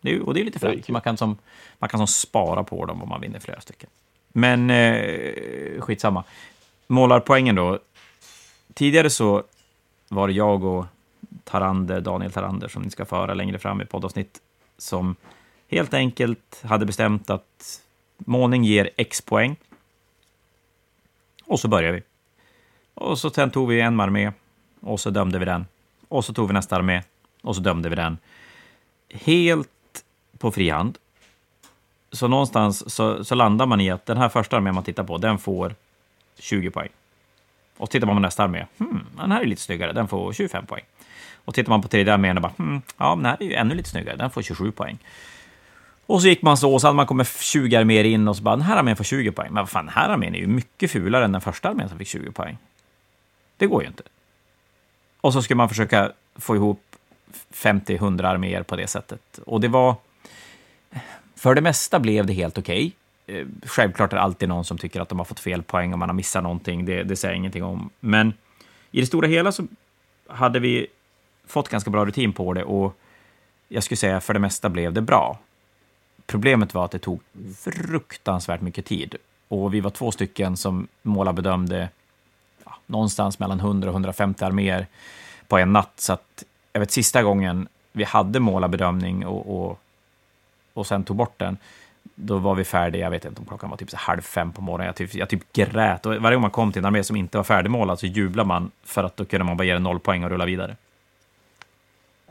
[0.00, 0.88] Det är, och det är lite fränt.
[0.88, 1.38] Man kan, som,
[1.78, 3.90] man kan som spara på dem om man vinner flera stycken.
[4.38, 6.24] Men eh, skitsamma.
[6.86, 7.78] Målarpoängen då.
[8.74, 9.42] tidigare så
[10.08, 10.86] var det jag och
[11.44, 14.40] Tarander, Daniel Tarander, som ni ska föra längre fram i poddavsnitt,
[14.78, 15.16] som
[15.68, 17.80] helt enkelt hade bestämt att
[18.18, 19.56] målning ger X poäng.
[21.44, 22.02] Och så började vi.
[22.94, 24.32] Och så sen tog vi en armé
[24.80, 25.66] och så dömde vi den.
[26.08, 27.02] Och så tog vi nästa armé
[27.42, 28.18] och så dömde vi den.
[29.08, 30.04] Helt
[30.38, 30.98] på frihand.
[32.12, 35.18] Så någonstans så, så landar man i att den här första armén man tittar på,
[35.18, 35.74] den får
[36.38, 36.88] 20 poäng.
[37.76, 40.66] Och tittar man på nästa armé, hmm, den här är lite snyggare, den får 25
[40.66, 40.84] poäng.
[41.44, 43.74] Och tittar man på tredje armén och bara, hmm, ja, den här är ju ännu
[43.74, 44.98] lite snyggare, den får 27 poäng.
[46.06, 48.42] Och så gick man så, och så hade man kommit 20 arméer in och så
[48.42, 49.48] bara, den här armén får 20 poäng.
[49.52, 51.98] Men vad fan, den här armén är ju mycket fulare än den första armén som
[51.98, 52.58] fick 20 poäng.
[53.56, 54.02] Det går ju inte.
[55.20, 56.82] Och så skulle man försöka få ihop
[57.52, 59.38] 50-100 arméer på det sättet.
[59.46, 59.96] Och det var...
[61.38, 62.92] För det mesta blev det helt okej.
[63.26, 63.44] Okay.
[63.62, 66.08] Självklart är det alltid någon som tycker att de har fått fel poäng och man
[66.08, 66.84] har missat någonting.
[66.84, 67.90] Det, det säger jag ingenting om.
[68.00, 68.32] Men
[68.90, 69.66] i det stora hela så
[70.28, 70.86] hade vi
[71.46, 72.98] fått ganska bra rutin på det och
[73.68, 75.38] jag skulle säga för det mesta blev det bra.
[76.26, 77.20] Problemet var att det tog
[77.58, 79.16] fruktansvärt mycket tid
[79.48, 81.88] och vi var två stycken som målarbedömde
[82.64, 84.86] ja, någonstans mellan 100 och 150 arméer
[85.48, 85.92] på en natt.
[85.96, 89.80] Så att jag vet sista gången vi hade målarbedömning och, och,
[90.78, 91.56] och sen tog bort den,
[92.14, 94.62] då var vi färdiga, jag vet inte om klockan var typ så halv fem på
[94.62, 94.86] morgonen.
[94.86, 96.06] Jag typ, jag typ grät.
[96.06, 98.70] Och varje gång man kom till en armé som inte var färdigmålad så jublade man
[98.84, 100.76] för att då kunde man bara ge den noll poäng och rulla vidare.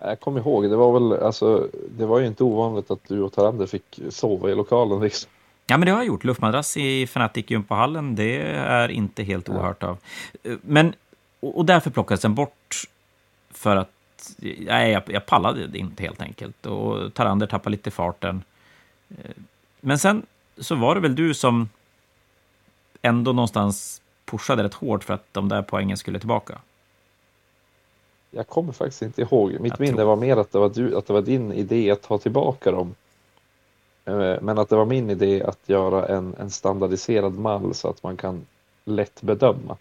[0.01, 3.33] Jag kommer ihåg, det var väl, alltså, det var ju inte ovanligt att du och
[3.33, 5.31] Tarander fick sova i lokalen liksom.
[5.67, 6.23] Ja, men det har jag gjort.
[6.23, 9.97] Luftmadrass i Fnatic gympahallen, det är inte helt ohört av.
[10.61, 10.93] Men,
[11.39, 12.83] och därför plockades den bort
[13.51, 13.89] för att
[14.39, 16.65] nej, jag, jag pallade det inte helt enkelt.
[16.65, 18.43] Och Tarander tappade lite farten.
[19.81, 20.25] Men sen
[20.57, 21.69] så var det väl du som
[23.01, 26.57] ändå någonstans pushade rätt hårt för att de där poängen skulle tillbaka.
[28.31, 29.59] Jag kommer faktiskt inte ihåg.
[29.59, 32.17] Mitt minne var mer att det var, du, att det var din idé att ta
[32.17, 32.95] tillbaka dem.
[34.05, 38.03] Eh, men att det var min idé att göra en, en standardiserad mall så att
[38.03, 38.45] man kan
[38.85, 39.77] lätt bedöma.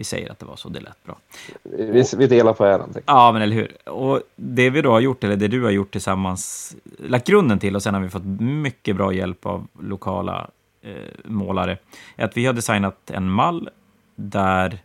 [0.00, 1.18] Vi säger att det var så, det lät bra.
[1.62, 2.94] Vi, vi delar på äran.
[3.06, 3.88] Ja, men eller hur.
[3.88, 7.76] Och det vi då har gjort, eller det du har gjort tillsammans, lagt grunden till
[7.76, 10.50] och sen har vi fått mycket bra hjälp av lokala
[10.82, 11.78] eh, målare,
[12.16, 13.68] är att vi har designat en mall
[14.14, 14.78] där...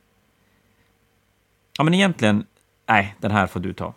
[1.78, 2.46] Ja, men egentligen
[2.86, 3.94] Nej, den här får du ta.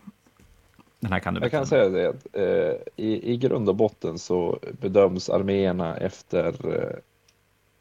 [1.00, 1.40] Den här kan du.
[1.40, 6.74] Jag kan säga det att eh, i, i grund och botten så bedöms arméerna efter
[6.74, 6.98] eh,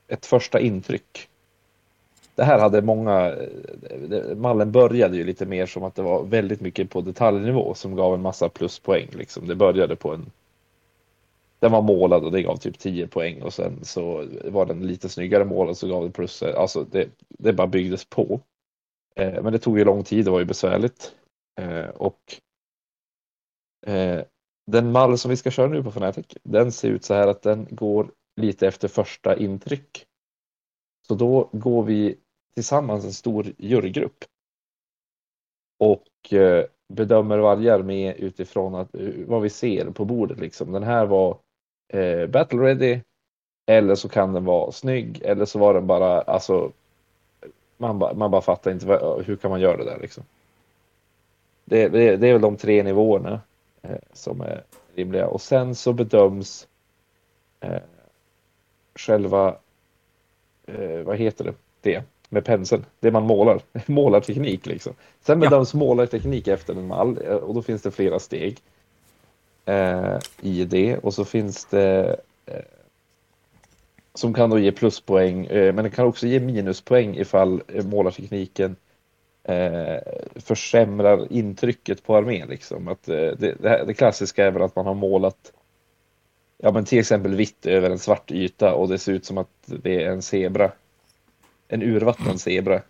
[0.07, 1.29] ett första intryck.
[2.37, 3.35] Det här hade många,
[3.89, 7.95] eh, mallen började ju lite mer som att det var väldigt mycket på detaljnivå som
[7.95, 9.07] gav en massa pluspoäng.
[9.11, 9.47] Liksom.
[9.47, 10.31] Det började på en
[11.59, 15.09] den var målad och det gav typ 10 poäng och sen så var den lite
[15.09, 16.43] snyggare målad så gav det plus.
[16.43, 18.41] Eh, alltså det, det bara byggdes på.
[19.15, 21.15] Eh, men det tog ju lång tid, det var ju besvärligt.
[21.61, 22.21] Eh, och
[23.87, 24.21] eh,
[24.71, 27.41] den mall som vi ska köra nu på Fnatic, den ser ut så här att
[27.41, 30.05] den går lite efter första intryck.
[31.07, 32.17] Så då går vi
[32.57, 34.25] tillsammans en stor jurygrupp
[35.79, 40.39] och eh, bedömer varje armé utifrån att, eh, vad vi ser på bordet.
[40.39, 40.71] Liksom.
[40.71, 41.37] Den här var
[41.93, 42.99] eh, battle ready
[43.65, 46.71] eller så kan den vara snygg eller så var den bara alltså
[47.77, 48.85] man, ba, man bara fattar inte
[49.25, 50.23] hur kan man göra det där liksom.
[51.65, 53.41] Det, det, det är väl de tre nivåerna
[53.81, 54.63] eh, som är
[54.95, 56.67] rimliga och sen så bedöms
[57.59, 57.81] eh,
[58.95, 59.57] själva,
[60.65, 64.93] eh, vad heter det, det med pensel, det man målar, målarteknik liksom.
[65.21, 65.79] Sen bedöms ja.
[65.79, 68.57] målarteknik efter en mall eh, och då finns det flera steg
[69.65, 72.61] eh, i det och så finns det eh,
[74.13, 78.75] som kan då ge pluspoäng, eh, men det kan också ge minuspoäng ifall eh, målartekniken
[79.43, 79.97] eh,
[80.35, 82.49] försämrar intrycket på armén.
[82.49, 82.87] Liksom.
[82.87, 85.53] Att, det, det, det, klassiska är väl att man har målat
[86.57, 89.49] ja, men till exempel vitt över en svart yta och det ser ut som att
[89.65, 90.71] det är en zebra.
[91.67, 92.81] En urvattnad zebra.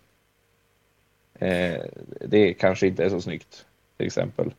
[2.20, 4.54] det kanske inte är så snyggt, till exempel.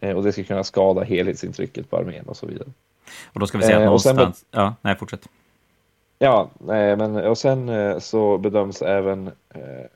[0.00, 2.68] och det ska kunna skada helhetsintrycket på armén och så vidare.
[3.32, 4.38] Och då ska vi säga att någonstans...
[4.38, 4.48] Sen...
[4.50, 5.28] Ja, nej, fortsätt.
[6.22, 9.86] Ja, men och sen eh, så bedöms även eh,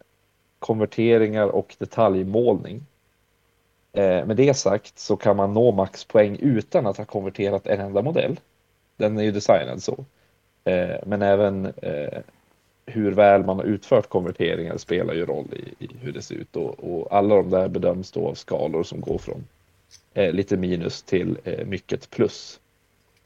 [0.59, 2.87] konverteringar och detaljmålning.
[3.93, 8.03] Eh, med det sagt så kan man nå maxpoäng utan att ha konverterat en enda
[8.03, 8.41] modell.
[8.97, 10.05] Den är ju designad så.
[11.07, 11.73] Men även
[12.87, 16.57] hur väl man har utfört konverteringar spelar ju roll i, i hur det ser ut
[16.57, 19.45] och, och, alla de där bedöms då av skalor som går från
[20.15, 22.61] eh, lite minus till eh, mycket plus.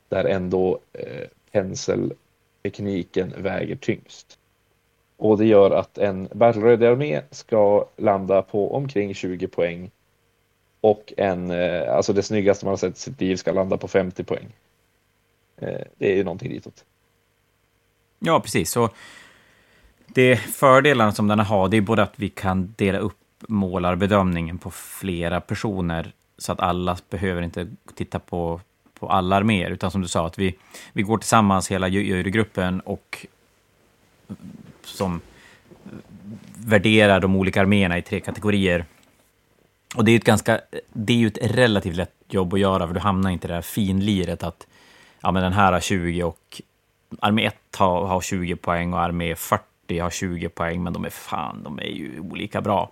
[0.08, 2.12] Där ändå eh, pensel
[2.62, 4.38] tekniken väger tyngst.
[5.16, 9.90] Och det gör att en Battle Ready-armé ska landa på omkring 20 poäng.
[10.80, 13.88] Och en, eh, alltså det snyggaste man har sett i sitt liv ska landa på
[13.88, 14.46] 50 poäng.
[15.56, 16.84] Eh, det är ju någonting ditåt.
[18.18, 18.70] Ja, precis.
[18.70, 18.90] Så
[20.14, 23.16] det fördelarna som den har, det är både att vi kan dela upp
[23.48, 28.61] målarbedömningen på flera personer, så att alla behöver inte titta på,
[28.98, 30.54] på alla arméer, utan som du sa, att vi,
[30.92, 33.26] vi går tillsammans, hela jurygruppen, och
[34.28, 34.34] eh,
[34.84, 35.20] som
[35.84, 35.90] eh,
[36.56, 38.84] värderar de olika arméerna i tre kategorier.
[39.96, 40.61] Och det är ju ett ganska,
[40.92, 43.54] det är ju ett relativt lätt jobb att göra, för du hamnar inte i det
[43.54, 44.66] här finliret att
[45.20, 46.62] ja, men den här har 20 och
[47.20, 49.64] armé 1 har, har 20 poäng och armé 40
[49.99, 52.91] har 20 poäng, men de är fan, de är ju olika bra.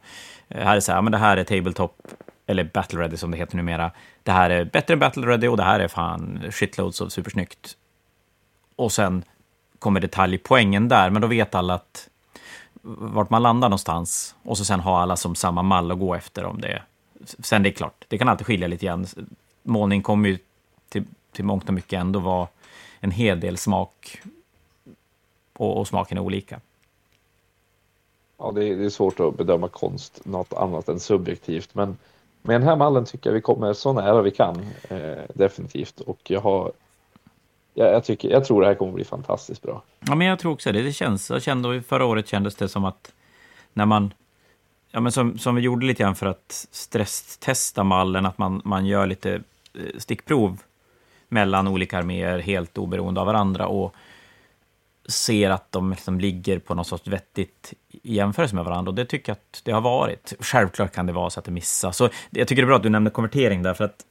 [0.48, 2.08] Eh, här är så här, men det här är tabletop,
[2.46, 3.90] eller battle ready som det heter numera.
[4.22, 7.76] Det här är bättre än battle ready och det här är fan shitloads av supersnyggt.
[8.76, 9.24] Och sen
[9.78, 12.08] kommer detaljpoängen där, men då vet alla att
[12.82, 16.44] vart man landar någonstans och så sen har alla som samma mall att gå efter
[16.44, 16.82] om det.
[17.24, 19.06] Sen det är klart, det kan alltid skilja lite grann.
[19.62, 20.38] Målning kommer ju
[20.88, 22.48] till, till mångt och mycket ändå vara
[23.00, 24.20] en hel del smak
[25.52, 26.60] och, och smaken är olika.
[28.38, 31.96] Ja, det är, det är, svårt att bedöma konst något annat än subjektivt, men
[32.42, 36.00] med den här mallen tycker jag vi kommer så nära vi kan, eh, definitivt.
[36.00, 36.72] Och jag har
[37.78, 39.82] jag, jag, tycker, jag tror det här kommer bli fantastiskt bra.
[40.00, 40.82] Ja, men jag tror också det.
[40.82, 43.12] Det känns, jag kände, förra året kändes det som att
[43.72, 44.14] när man,
[44.90, 48.86] ja, men som, som vi gjorde lite grann för att stresstesta mallen, att man, man
[48.86, 49.34] gör lite
[49.74, 50.62] eh, stickprov
[51.28, 53.94] mellan olika arméer helt oberoende av varandra och
[55.08, 58.90] ser att de liksom ligger på något sorts vettigt i jämförelse med varandra.
[58.90, 60.32] Och det tycker jag att det har varit.
[60.40, 61.96] Självklart kan det vara så att det missas.
[61.96, 64.04] Så jag tycker det är bra att du nämnde konvertering där, för att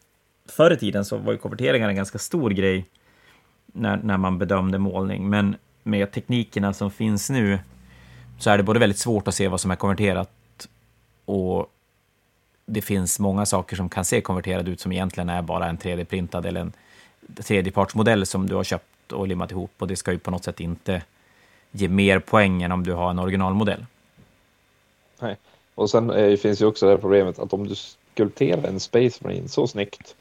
[0.46, 2.86] förr i tiden så var ju konverteringar en ganska stor grej
[3.66, 5.30] när, när man bedömde målning.
[5.30, 7.60] Men med teknikerna som finns nu
[8.40, 10.30] så är det både väldigt svårt att se vad som är konverterat
[11.26, 11.72] och
[12.66, 16.46] det finns många saker som kan se konverterade ut som egentligen är bara en 3D-printad
[16.46, 16.74] eller en
[17.44, 20.60] tredjepartsmodell som du har köpt och limmat ihop och det ska ju på något sätt
[20.60, 21.02] inte
[21.72, 23.86] ge mer poäng än om du har en originalmodell.
[25.20, 25.36] Nej,
[25.76, 29.24] och sen eh, finns ju också det här problemet att om du skulpterar en Space
[29.24, 30.16] Marine så snyggt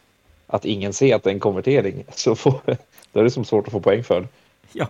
[0.46, 2.60] att ingen ser att det är en konvertering så får,
[3.12, 4.28] då är det som svårt att få poäng för.
[4.72, 4.88] Ja,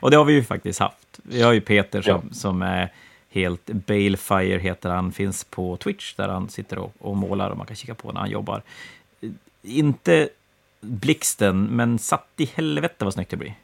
[0.00, 1.20] och det har vi ju faktiskt haft.
[1.22, 2.34] Vi har ju Peter som, ja.
[2.34, 2.92] som är
[3.30, 7.66] helt Balefire heter han, finns på Twitch där han sitter och, och målar och man
[7.66, 8.62] kan kika på när han jobbar.
[9.62, 10.28] Inte
[10.82, 13.54] blixten, men satt i helvete vad snyggt det blir.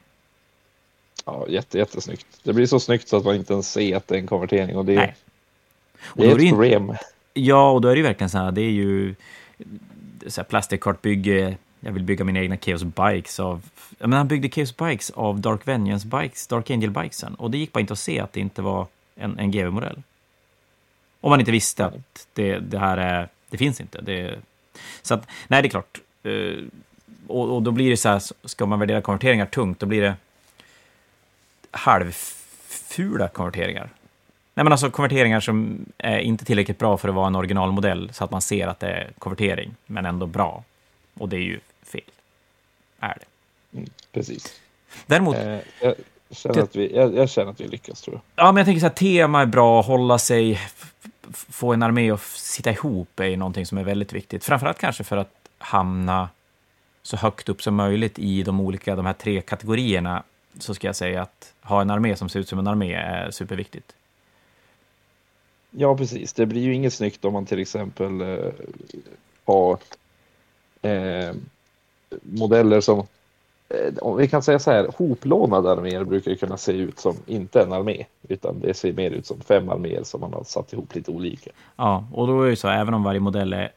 [1.24, 2.26] Ja, jätte, jättesnyggt.
[2.42, 4.76] Det blir så snyggt så att man inte ens ser att det är en konvertering
[4.76, 5.14] och det, Nej.
[6.04, 6.94] Och det är ett problem.
[7.34, 9.14] Ja, och då är det ju verkligen så här, det är ju
[10.26, 13.62] så här plastikkartbygge, jag vill bygga mina egna Chaos Bikes av...
[13.98, 17.34] Men han byggde Chaos Bikes av Dark Vengeance Bikes, Dark Angel Bikesen.
[17.34, 20.02] Och det gick bara inte att se att det inte var en, en GW-modell.
[21.20, 23.28] Om man inte visste att det, det här är...
[23.50, 24.00] Det finns inte.
[24.00, 24.38] Det,
[25.02, 26.00] så att, nej, det är klart.
[27.28, 30.14] Och, och, då blir det så här, ska man värdera konverteringar tungt, då blir det
[31.70, 33.90] halvfula konverteringar.
[34.54, 38.24] Nej, men alltså konverteringar som är inte tillräckligt bra för att vara en originalmodell, så
[38.24, 40.64] att man ser att det är konvertering, men ändå bra.
[41.18, 42.00] Och det är ju fel.
[43.00, 43.78] Är det.
[43.78, 44.60] Mm, precis.
[45.06, 45.36] Däremot...
[45.36, 45.94] Eh, jag,
[46.30, 48.44] känner att vi, jag, jag, känner att vi lyckas, tror jag.
[48.44, 50.60] Ja, men jag tänker så här, tema är bra, hålla sig,
[51.32, 54.44] få en armé att sitta ihop är ju någonting som är väldigt viktigt.
[54.44, 56.28] Framförallt kanske för att hamna
[57.08, 60.22] så högt upp som möjligt i de olika, de här tre kategorierna,
[60.58, 63.30] så ska jag säga att ha en armé som ser ut som en armé är
[63.30, 63.94] superviktigt.
[65.70, 66.32] Ja, precis.
[66.32, 68.52] Det blir ju inget snyggt om man till exempel eh,
[69.44, 69.78] har
[70.82, 71.34] eh,
[72.22, 72.98] modeller som,
[73.68, 77.16] eh, om vi kan säga så här, hoplånade arméer brukar ju kunna se ut som
[77.26, 80.72] inte en armé, utan det ser mer ut som fem arméer som man har satt
[80.72, 81.50] ihop lite olika.
[81.76, 83.72] Ja, och då är det så, även om varje modell är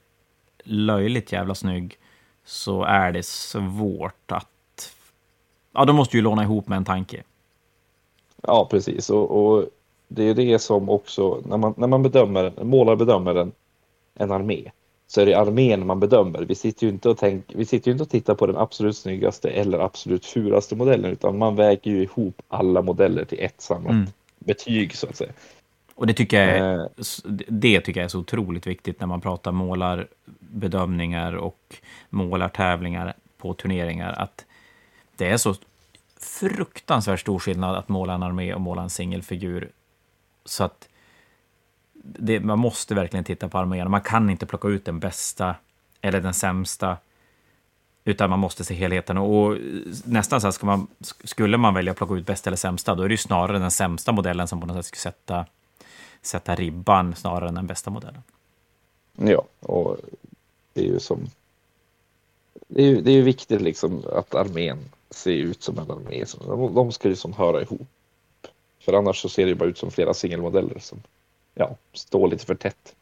[0.64, 1.98] löjligt jävla snygg,
[2.46, 4.48] så är det svårt att...
[5.74, 7.24] Ja, de måste ju låna ihop med en tanke.
[8.42, 9.10] Ja, precis.
[9.10, 9.66] Och, och
[10.08, 13.52] det är det som också, när man, när man bedömer, målar bedömer en,
[14.16, 14.72] en armé,
[15.08, 16.42] så är det armén man bedömer.
[16.42, 18.98] Vi sitter ju inte och, tänk, vi sitter ju inte och tittar på den absolut
[18.98, 23.92] snyggaste eller absolut fulaste modellen, utan man väger ju ihop alla modeller till ett samlat
[23.92, 24.08] mm.
[24.40, 25.32] betyg, så att säga.
[26.02, 26.86] Och det tycker, jag är, eh.
[27.48, 31.76] det tycker jag är så otroligt viktigt när man pratar målarbedömningar och
[32.10, 34.46] målartävlingar på turneringar, att
[35.16, 35.56] det är så
[36.20, 39.70] fruktansvärt stor skillnad att måla en armé och måla en singelfigur.
[40.46, 40.90] Så att
[41.94, 43.90] det, man måste verkligen titta på arméerna.
[43.90, 45.56] Man kan inte plocka ut den bästa
[46.02, 46.98] eller den sämsta.
[48.04, 49.18] Utan man måste se helheten.
[49.18, 49.58] Och
[50.06, 50.88] nästan så här, ska man,
[51.24, 53.72] skulle man välja att plocka ut bästa eller sämsta, då är det ju snarare den
[53.72, 55.46] sämsta modellen som på något sätt ska sätta,
[56.22, 58.24] sätta ribban snarare än den bästa modellen.
[59.18, 59.98] Ja, och
[60.74, 61.30] det är ju som...
[62.68, 66.26] Det är ju, det är ju viktigt liksom att armén ser ut som en armé.
[66.46, 67.88] De, de ska ju som höra ihop.
[68.80, 71.04] För annars så ser det ju bara ut som flera singelmodeller som
[71.54, 72.96] ja, står lite för tätt.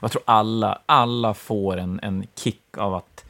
[0.00, 3.24] Jag tror alla, alla får en, en kick av att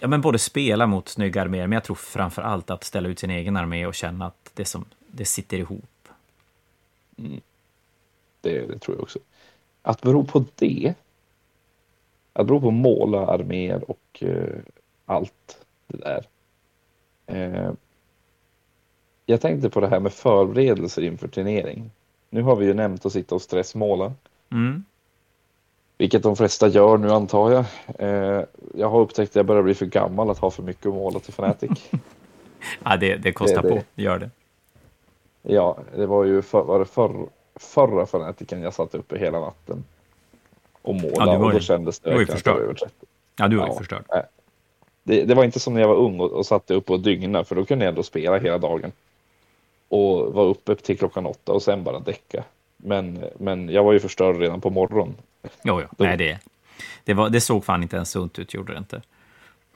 [0.00, 3.18] ja, men både spela mot snygga arméer, men jag tror framför allt att ställa ut
[3.18, 6.08] sin egen armé och känna att det, som, det sitter ihop.
[7.18, 7.40] Mm.
[8.40, 9.18] Det, det, tror jag också.
[9.82, 10.94] Att bero på det,
[12.32, 14.58] att bero på måla arméer och uh,
[15.06, 16.26] allt det där.
[17.32, 17.72] Uh,
[19.26, 21.90] jag tänkte på det här med förberedelser inför turnering.
[22.30, 24.12] Nu har vi ju nämnt att sitta och stressmåla.
[24.52, 24.84] Mm.
[25.98, 27.64] Vilket de flesta gör nu antar jag.
[27.98, 30.94] Eh, jag har upptäckt att jag börjar bli för gammal att ha för mycket att
[30.94, 31.90] måla till Fnatic.
[32.84, 34.30] ja, det, det kostar det, på, det gör det.
[35.42, 37.26] Ja, det var ju för, var det för,
[37.58, 39.84] förra Fnaticen jag satt uppe hela natten
[40.82, 42.94] och målade ja, och då kändes det verkligen att över 30.
[43.38, 44.04] Ja, du var ju ja, förstörd.
[45.02, 47.44] Det, det, var inte som när jag var ung och, och satt uppe och dygna
[47.44, 48.92] för då kunde jag ändå spela hela dagen.
[49.88, 52.44] Och var uppe till klockan åtta och sen bara däcka.
[52.76, 55.14] Men, men jag var ju förstörd redan på morgonen.
[55.42, 55.86] Jo, jo.
[55.98, 56.38] Nej, det,
[57.04, 59.02] det, var, det såg fan inte ens sunt ut, gjorde det inte.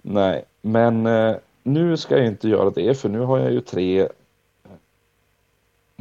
[0.03, 4.09] Nej, men eh, nu ska jag inte göra det, för nu har jag ju tre...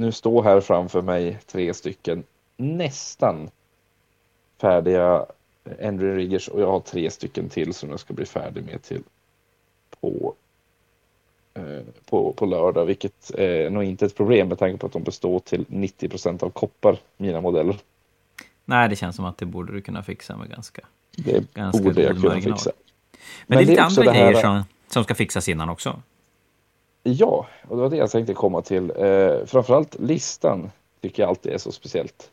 [0.02, 2.24] Nu står här framför mig tre stycken
[2.58, 3.50] nästan
[4.62, 5.26] färdiga
[5.84, 9.04] Andrew Riggers och jag har tre stycken till som jag ska bli färdig med till
[10.02, 10.36] på
[11.54, 15.04] Eh, på, på lördag, vilket är nog inte ett problem med tanke på att de
[15.04, 17.78] består till 90 procent av koppar, mina modeller.
[18.66, 20.82] Nej, det känns som att det borde du kunna fixa med ganska
[21.16, 22.58] Det ganska borde jag kunna marginal.
[22.58, 22.72] fixa.
[23.48, 24.42] Men, Men det är lite andra grejer här...
[24.42, 26.02] som, som ska fixas innan också.
[27.04, 28.92] Ja, och det var det jag tänkte komma till.
[28.98, 30.72] Eh, framförallt listan
[31.02, 32.32] tycker jag alltid är så speciellt.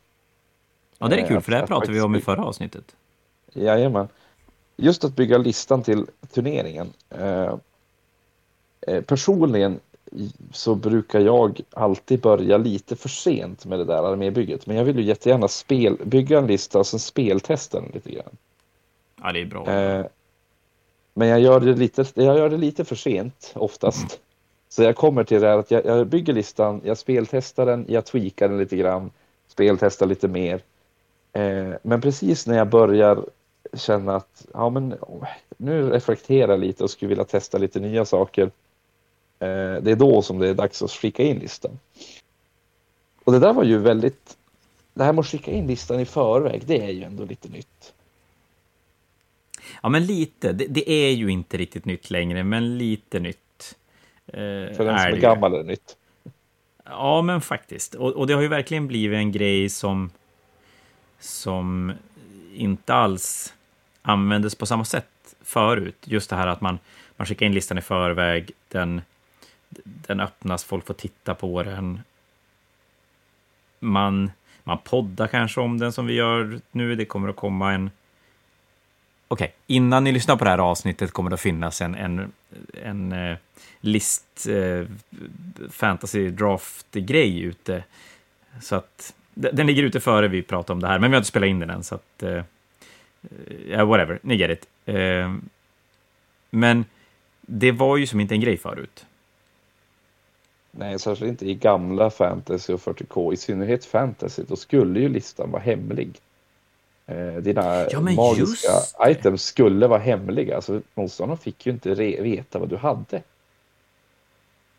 [0.98, 2.96] Ja, det är kul, eh, för det här pratade vi om i förra avsnittet.
[3.52, 4.08] Jajamän.
[4.76, 6.92] Just att bygga listan till turneringen.
[7.10, 7.54] Eh,
[8.88, 9.80] Eh, personligen
[10.52, 14.66] så brukar jag alltid börja lite för sent med det där armébygget.
[14.66, 18.36] Men jag vill ju jättegärna spel, bygga en lista och sen speltesta den lite grann.
[19.22, 19.70] Ja, det är bra.
[19.70, 20.06] Eh,
[21.14, 24.20] men jag gör, det lite, jag gör det lite för sent oftast.
[24.68, 28.04] Så jag kommer till det här att jag, jag, bygger listan, jag speltestar den, jag
[28.04, 29.10] tweakar den lite grann,
[29.48, 30.60] speltestar lite mer.
[31.32, 33.24] Eh, men precis när jag börjar
[33.74, 34.94] känna att ja, men,
[35.56, 38.50] nu reflekterar jag lite och skulle vilja testa lite nya saker
[39.38, 41.78] Eh, det är då som det är dags att skicka in listan.
[43.24, 44.36] Och det där var ju väldigt...
[44.94, 47.92] Det här med att skicka in listan i förväg, det är ju ändå lite nytt.
[49.82, 50.52] Ja, men lite.
[50.52, 53.38] Det, det är ju inte riktigt nytt längre, men lite nytt.
[54.28, 55.96] Eh, För den som är gammal är det nytt.
[56.84, 57.94] Ja, men faktiskt.
[57.94, 60.10] Och, och, det har ju verkligen blivit en grej som,
[61.18, 61.92] som
[62.54, 63.54] inte alls
[64.02, 65.96] användes på samma sätt förut.
[66.04, 66.78] Just det här att man,
[67.16, 69.02] man skickar in listan i förväg, den
[69.84, 72.00] den öppnas, folk får titta på den.
[73.78, 74.30] Man,
[74.64, 76.94] man poddar kanske om den som vi gör nu.
[76.94, 77.90] Det kommer att komma en...
[79.28, 79.56] Okej, okay.
[79.66, 82.32] innan ni lyssnar på det här avsnittet kommer det att finnas en, en,
[82.82, 83.36] en uh,
[83.80, 84.86] list uh,
[85.70, 87.84] fantasy draft-grej ute.
[88.62, 91.28] Så att den ligger ute före vi pratar om det här, men vi har inte
[91.28, 92.22] spelat in den än, så att...
[92.22, 92.42] Uh,
[93.84, 94.94] whatever, ni get it.
[94.94, 95.36] Uh,
[96.50, 96.84] men
[97.40, 99.06] det var ju som inte en grej förut.
[100.70, 103.32] Nej, särskilt inte i gamla fantasy och 40K.
[103.32, 106.20] I synnerhet fantasy, då skulle ju listan vara hemlig.
[107.08, 108.72] Eh, dina ja, magiska
[109.10, 110.56] items skulle vara hemliga.
[110.56, 113.22] Alltså, motståndaren fick ju inte veta vad du hade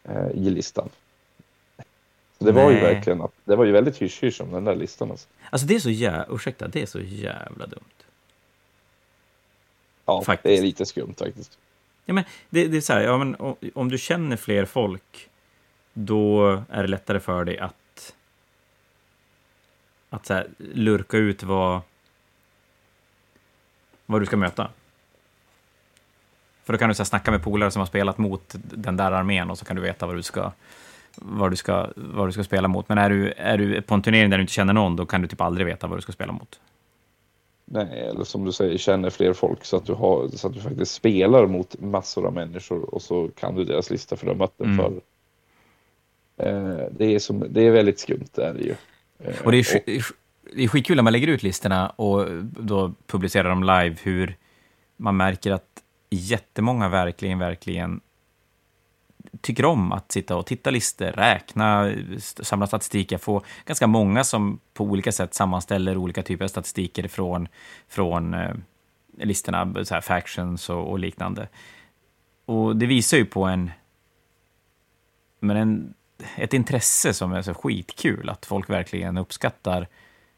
[0.03, 0.89] eh, i listan.
[2.37, 2.63] Så det Nej.
[2.63, 5.11] var ju verkligen det var ju väldigt hysch om den där listan.
[5.11, 5.27] Alltså.
[5.49, 7.83] alltså det är så jävla, ursäkta, det är så jävla dumt.
[10.05, 10.43] Ja, faktiskt.
[10.43, 11.57] det är lite skumt faktiskt.
[12.05, 15.29] Ja, men det, det är så här, ja, men om, om du känner fler folk
[15.93, 18.15] då är det lättare för dig att,
[20.09, 21.81] att så här, lurka ut vad,
[24.09, 24.69] vad du ska möta.
[26.63, 29.11] För då kan du så här, snacka med polare som har spelat mot den där
[29.11, 30.51] armén och så kan du veta vad du ska,
[31.15, 32.89] vad du ska, vad du ska spela mot.
[32.89, 35.21] Men är du, är du på en turnering där du inte känner någon, då kan
[35.21, 36.59] du typ aldrig veta vad du ska spela mot.
[37.65, 40.59] Nej, eller som du säger, känner fler folk så att du, har, så att du
[40.59, 44.37] faktiskt spelar mot massor av människor och så kan du deras lista för du har
[44.37, 44.85] mött den mm.
[44.85, 45.01] förr.
[46.37, 48.75] Eh, det, är som, det är väldigt skumt, det är det ju.
[49.19, 50.03] Eh, och det är, och,
[50.53, 54.37] det är skitkul när man lägger ut listorna och då publicerar de live hur
[54.97, 58.01] man märker att jättemånga verkligen, verkligen
[59.41, 63.11] tycker om att sitta och titta listor, räkna, samla statistik.
[63.11, 67.47] Jag får ganska många som på olika sätt sammanställer olika typer av statistiker från,
[67.87, 68.53] från eh,
[69.17, 71.47] listorna, så här factions och, och, liknande.
[72.45, 73.71] Och det visar ju på en,
[75.39, 75.93] men en,
[76.35, 79.87] ett intresse som är så skitkul, att folk verkligen uppskattar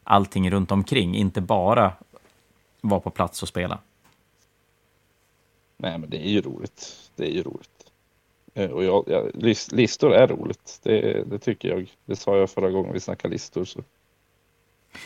[0.04, 1.92] allting runt omkring, inte bara
[2.80, 3.78] vara på plats och spela.
[5.76, 7.10] Nej, men det är ju roligt.
[7.16, 7.92] Det är ju roligt.
[8.54, 9.30] Eh, och jag, jag,
[9.72, 11.94] listor är roligt, det, det, tycker jag.
[12.04, 13.64] Det sa jag förra gången vi snackade listor.
[13.64, 13.80] Så.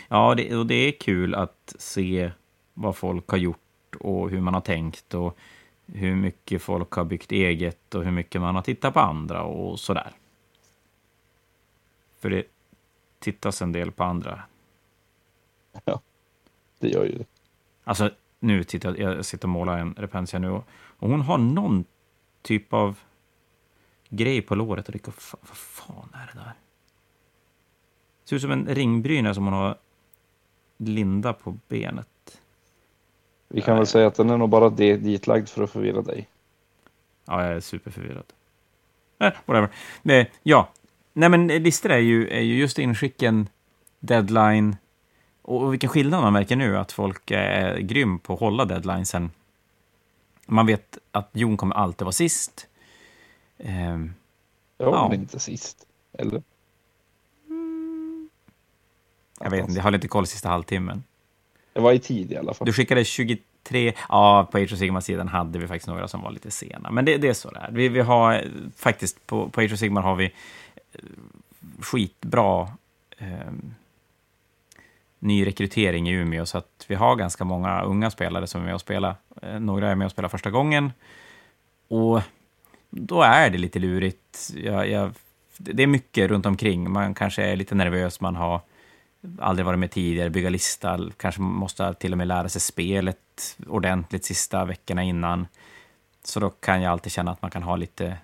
[0.09, 2.31] Ja, det, och det är kul att se
[2.75, 5.39] vad folk har gjort och hur man har tänkt och
[5.87, 9.81] hur mycket folk har byggt eget och hur mycket man har tittat på andra och
[9.81, 10.13] sådär.
[12.21, 12.45] För det
[13.19, 14.43] tittas en del på andra.
[15.85, 16.01] Ja,
[16.79, 17.25] det gör ju det.
[17.85, 18.11] Alltså,
[18.41, 21.85] nu tittar jag, jag sitter och målar en Repentia nu och, och hon har någon
[22.43, 22.99] typ av
[24.09, 26.53] grej på låret och det vad fan är det där?
[28.23, 29.79] Det ser ut som en ringbryna som hon har
[30.77, 32.41] linda på benet.
[33.49, 36.29] Vi kan väl säga att den är nog bara ditlagd för att förvirra dig.
[37.25, 38.33] Ja, jag är superförvirrad.
[39.19, 39.69] Eh, whatever.
[40.05, 40.69] Eh, ja,
[41.13, 43.49] nej men listor är ju, är ju just inskicken,
[44.01, 44.77] deadline,
[45.47, 49.31] och vilken skillnad man märker nu, att folk är grym på att hålla deadlinesen.
[50.47, 52.67] Man vet att Jon kommer alltid vara sist.
[53.59, 54.15] Um,
[54.79, 55.09] ja, ja.
[55.09, 55.87] men inte sist.
[56.13, 56.43] Eller?
[57.49, 58.29] Mm.
[59.41, 61.05] Jag vet inte, jag har lite koll sista halvtimmen.
[61.73, 62.67] Det var i tid i alla fall.
[62.67, 63.93] Du skickade 23...
[64.09, 66.91] Ja, på Age of Sigma-sidan hade vi faktiskt några som var lite sena.
[66.91, 67.71] Men det, det är så det är.
[67.73, 68.45] Vi, vi har
[68.77, 70.25] faktiskt, på, på Age of Sigma har vi
[70.93, 71.01] eh,
[71.81, 72.69] skitbra
[75.21, 78.75] eh, nyrekrytering i Umeå, så att vi har ganska många unga spelare som är med
[78.75, 79.15] och spelar.
[79.43, 80.93] Eh, några är med och spelar första gången.
[81.89, 82.21] Och
[82.91, 84.53] då är det lite lurigt.
[84.57, 85.15] Jag, jag,
[85.57, 86.91] det är mycket runt omkring.
[86.91, 88.61] Man kanske är lite nervös, man har
[89.39, 94.25] aldrig varit med tidigare, bygga lista, kanske måste till och med lära sig spelet ordentligt
[94.25, 95.47] sista veckorna innan.
[96.25, 98.17] Så då kan jag alltid känna att man kan ha lite...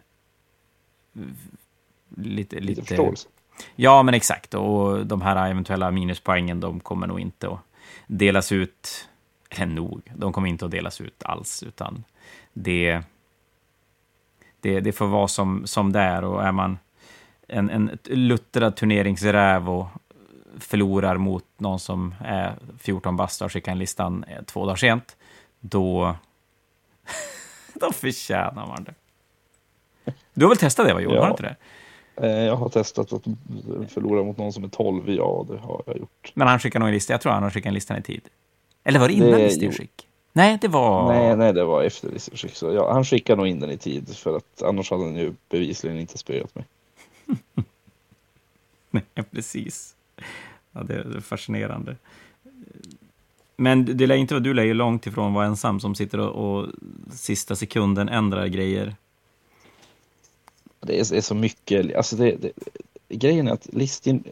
[2.16, 3.28] Lite, lite, förståelse.
[3.76, 4.55] Ja, men exakt.
[4.55, 7.61] Och de här eventuella minuspoängen, de kommer nog inte att
[8.07, 9.09] delas ut.
[9.50, 12.05] Eller nog, de kommer inte att delas ut alls, utan
[12.53, 13.03] det
[14.62, 16.24] det, det får vara som, som det är.
[16.24, 16.78] Och är man
[17.48, 19.88] en, en luttrad turneringsräv och
[20.59, 25.16] förlorar mot någon som är 14 bast och skickar en listan eh, två dagar sent,
[25.61, 26.16] då,
[27.74, 28.94] då förtjänar man det.
[30.34, 31.16] Du har väl testat det, va, Johan?
[31.16, 31.20] Ja.
[31.20, 31.57] Har du inte det?
[32.22, 33.22] Eh, jag har testat att
[33.88, 36.32] förlora mot någon som är 12, ja det har jag gjort.
[36.34, 38.22] Men han skickade nog en lista, jag tror han har skickat en lista i tid.
[38.84, 40.08] Eller var det innan listinskick?
[40.32, 41.12] Nej, det var...
[41.12, 42.56] Nej, nej det var efter Listerskick.
[42.56, 45.34] Så ja, han skickade nog in den i tid för att annars hade han ju
[45.48, 46.64] bevisligen inte spöat mig.
[48.90, 49.94] nej, precis.
[50.72, 51.96] Ja, det är fascinerande.
[53.56, 56.58] Men det lär inte vara du lär ju långt ifrån vara ensam som sitter och,
[56.58, 56.68] och
[57.10, 58.94] sista sekunden ändrar grejer.
[60.86, 62.52] Det är, är så mycket, alltså det, det,
[63.08, 64.24] grejen är att listin,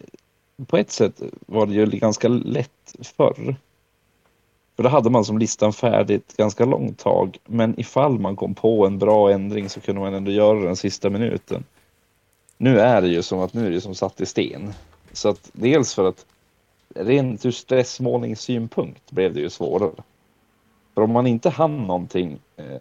[0.66, 3.56] på ett sätt var det ju ganska lätt förr.
[4.76, 7.38] För då hade man som listan färdigt ganska långt tag.
[7.46, 11.10] Men ifall man kom på en bra ändring så kunde man ändå göra den sista
[11.10, 11.64] minuten.
[12.56, 14.72] Nu är det ju som att nu är det som satt i sten.
[15.12, 16.26] Så att dels för att
[16.94, 20.02] rent ur stressmålningssynpunkt blev det ju svårare.
[20.94, 22.80] För om man inte hann någonting eh,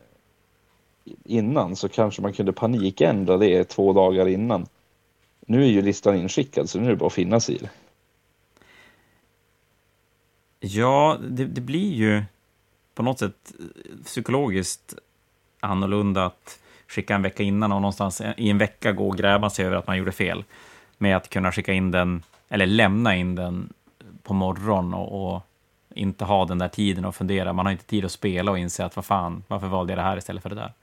[1.25, 4.65] innan så kanske man kunde panikändra det två dagar innan.
[5.39, 7.69] Nu är ju listan inskickad så nu är det bara att finna sig i det.
[10.59, 12.23] Ja, det, det, blir ju
[12.93, 13.65] på något sätt eh,
[14.05, 14.95] psykologiskt
[15.59, 19.65] annorlunda att skicka en vecka innan och någonstans i en vecka gå och gräva sig
[19.65, 20.43] över att man gjorde fel.
[20.97, 23.73] Med att kunna skicka in den, eller lämna in den
[24.23, 25.41] på morgonen och, och
[25.95, 27.53] inte ha den där tiden att fundera.
[27.53, 30.03] Man har inte tid att spela och inse att vad fan, varför valde jag det
[30.03, 30.73] här istället för det där?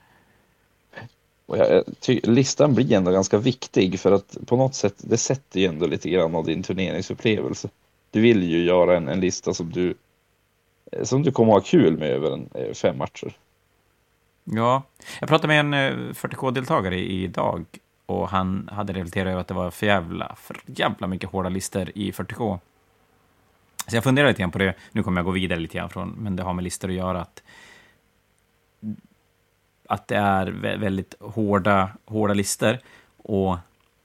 [1.46, 1.84] Och jag,
[2.22, 6.10] listan blir ändå ganska viktig för att på något sätt, det sätter ju ändå lite
[6.10, 7.68] grann av din turneringsupplevelse
[8.16, 9.94] du vill ju göra en, en lista som du,
[10.92, 13.36] eh, som du kommer att ha kul med över en, eh, fem matcher.
[14.44, 14.82] Ja,
[15.20, 17.64] jag pratade med en eh, 40K-deltagare idag
[18.06, 21.90] och han hade reflekterat över att det var för jävla, för jävla mycket hårda listor
[21.94, 22.58] i 40K.
[23.86, 24.74] Så jag funderar lite grann på det.
[24.92, 27.20] Nu kommer jag gå vidare lite grann från, men det har med listor att göra.
[27.20, 27.42] Att,
[29.88, 32.78] att det är väldigt hårda, hårda listor
[33.16, 33.56] och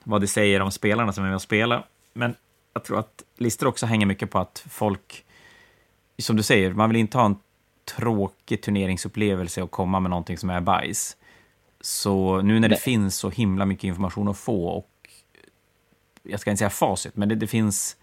[0.03, 1.85] vad det säger om spelarna som är med och spelar.
[2.13, 2.35] Men
[2.73, 5.25] jag tror att listor också hänger mycket på att folk,
[6.17, 7.37] som du säger, man vill inte ha en
[7.95, 11.17] tråkig turneringsupplevelse att komma med någonting som är bajs.
[11.81, 12.79] Så nu när det Nej.
[12.79, 14.87] finns så himla mycket information att få och
[16.23, 17.97] jag ska inte säga facit, men det, det finns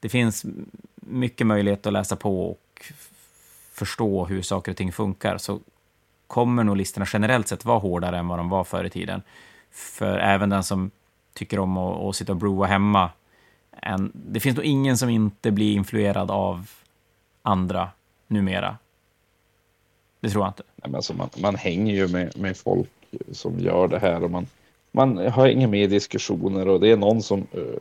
[0.00, 0.46] det finns
[0.94, 2.92] mycket möjlighet att läsa på och
[3.72, 5.60] förstå hur saker och ting funkar, så
[6.30, 9.22] kommer nog listorna generellt sett vara hårdare än vad de var förr i tiden.
[9.70, 10.90] För även den som
[11.34, 13.10] tycker om att, att sitta och broa hemma,
[13.70, 16.70] en, det finns nog ingen som inte blir influerad av
[17.42, 17.88] andra
[18.26, 18.76] numera.
[20.20, 20.62] Det tror jag inte.
[20.76, 22.90] Nej, men alltså man, man hänger ju med, med folk
[23.32, 24.46] som gör det här och man,
[24.92, 27.80] man har inga med i diskussioner och det är någon som eh,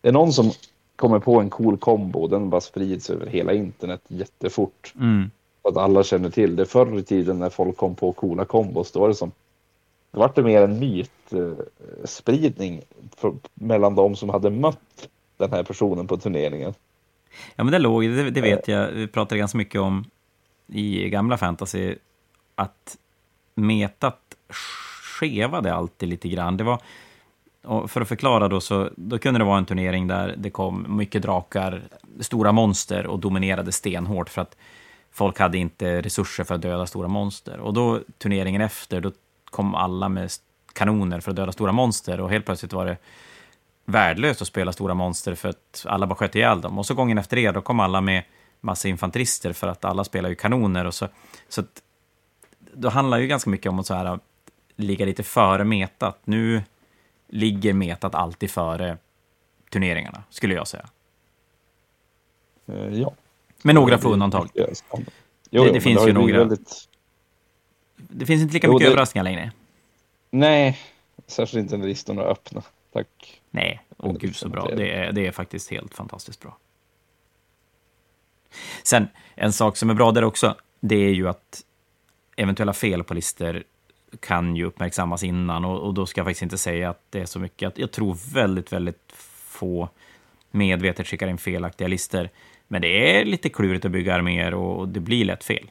[0.00, 0.50] det är någon som
[0.96, 4.94] kommer på en cool kombo och den bara sprids över hela internet jättefort.
[4.96, 5.30] Mm.
[5.68, 6.66] Att alla känner till det.
[6.66, 9.32] Förr i tiden när folk kom på coola kombos då var det som
[10.14, 12.82] det var det mer en mytspridning
[13.16, 16.74] för, mellan de som hade mött den här personen på turneringen.
[17.56, 20.04] Ja, men det låg, det, det vet jag, vi pratade ganska mycket om
[20.66, 21.94] i gamla fantasy,
[22.54, 22.96] att
[23.54, 24.20] metat
[25.18, 26.56] skevade alltid lite grann.
[26.56, 26.80] Det var,
[27.88, 31.22] för att förklara då, så då kunde det vara en turnering där det kom mycket
[31.22, 31.82] drakar,
[32.20, 34.56] stora monster och dominerade stenhårt för att
[35.14, 37.60] folk hade inte resurser för att döda stora monster.
[37.60, 39.12] Och då turneringen efter, då
[39.44, 40.30] kom alla med
[40.72, 42.96] kanoner för att döda stora monster och helt plötsligt var det
[43.84, 46.78] värdelöst att spela stora monster för att alla bara sköt ihjäl dem.
[46.78, 48.22] Och så gången efter det, då kom alla med
[48.60, 50.84] massa infanterister för att alla spelar ju kanoner.
[50.84, 51.08] Och så,
[51.48, 51.82] så att,
[52.72, 54.18] då handlar det ju ganska mycket om att så här,
[54.76, 56.18] ligga lite före metat.
[56.24, 56.62] Nu
[57.28, 58.98] ligger metat alltid före
[59.70, 60.88] turneringarna, skulle jag säga.
[62.66, 63.14] Eh, ja.
[63.66, 64.48] Med några få undantag.
[64.54, 65.04] Jo, Det-
[65.50, 66.88] jo, det men finns har ju några- Väldigt...
[67.96, 69.52] Det finns inte lika Jo, mycket det- överraskningar längre.
[70.30, 70.78] Nej,
[71.26, 72.62] särskilt inte när listorna är öppna.
[72.92, 73.40] Tack.
[73.50, 74.68] Nej, åh Det gud så bra.
[74.76, 76.56] Det är, det är faktiskt helt fantastiskt bra.
[78.82, 81.64] Sen, en sak som är bra där också, det är ju att
[82.36, 83.62] eventuella fel på listor
[84.20, 87.26] kan ju uppmärksammas innan och, och då ska jag faktiskt inte säga att det är
[87.26, 87.66] så mycket.
[87.68, 89.12] Att jag tror väldigt, väldigt
[89.48, 89.88] få
[90.50, 92.28] medvetet skickar in felaktiga listor.
[92.74, 95.70] Men det är lite klurigt att bygga arméer och det blir lätt fel.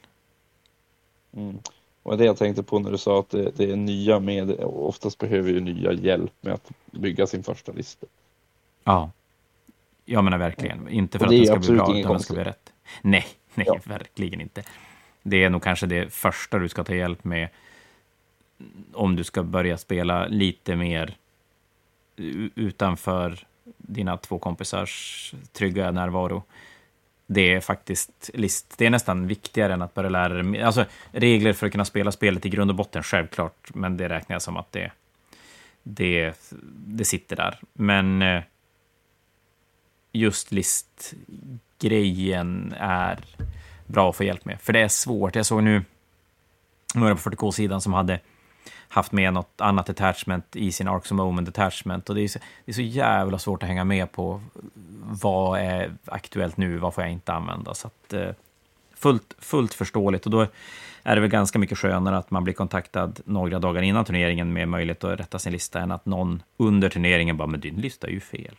[1.37, 1.59] Mm.
[2.03, 5.17] Och det jag tänkte på när du sa att det, det är nya med, oftast
[5.17, 8.07] behöver ju nya hjälp med att bygga sin första lista.
[8.83, 9.11] Ja.
[10.05, 10.87] Jag menar verkligen.
[10.87, 12.73] Inte för att den ska bli bra, utan den ska bli rätt.
[13.01, 13.79] Nej, nej, Ja.
[13.83, 14.63] verkligen inte.
[15.23, 17.49] Det är nog kanske det första du ska ta hjälp med
[18.93, 21.17] om du ska börja spela lite mer
[22.55, 23.47] utanför
[23.77, 26.43] dina två kompisars trygga närvaro.
[27.33, 28.73] Det är faktiskt list.
[28.77, 30.61] Det är nästan viktigare än att börja lära dig.
[30.61, 34.35] Alltså, regler för att kunna spela spelet i grund och botten, självklart, men det räknar
[34.35, 34.91] jag som att det,
[35.83, 36.33] det,
[36.75, 37.59] det sitter där.
[37.73, 38.43] Men eh,
[40.11, 41.53] just listgrejen
[42.77, 43.19] är
[43.85, 44.61] bra att få hjälp med.
[44.61, 45.35] För det är svårt.
[45.35, 45.83] Jag såg nu
[46.95, 48.19] några på 40K-sidan som hade
[48.93, 52.09] haft med något annat attachment i sin Arcs of Moment attachment.
[52.09, 54.41] Och det är, så, det är så jävla svårt att hänga med på
[55.21, 57.73] vad är aktuellt nu, vad får jag inte använda.
[57.73, 58.29] Så att, eh,
[58.95, 60.25] fullt, fullt förståeligt.
[60.25, 60.47] Och då
[61.03, 64.67] är det väl ganska mycket skönare att man blir kontaktad några dagar innan turneringen med
[64.67, 68.11] möjlighet att rätta sin lista än att någon under turneringen bara, men din lista är
[68.11, 68.55] ju fel.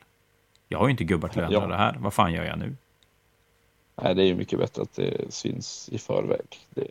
[0.68, 1.66] Jag har ju inte gubbar till att ändra Ja.
[1.68, 1.96] det här.
[2.00, 2.76] Vad fan gör jag nu?
[4.02, 6.46] Nej, det är ju mycket bättre att det syns i förväg.
[6.70, 6.86] Det,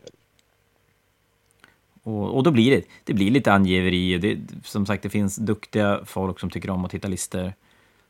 [2.04, 4.18] och, och då blir det, det blir lite angiveri.
[4.18, 7.52] Det, som sagt, det finns duktiga folk som tycker om att titta listor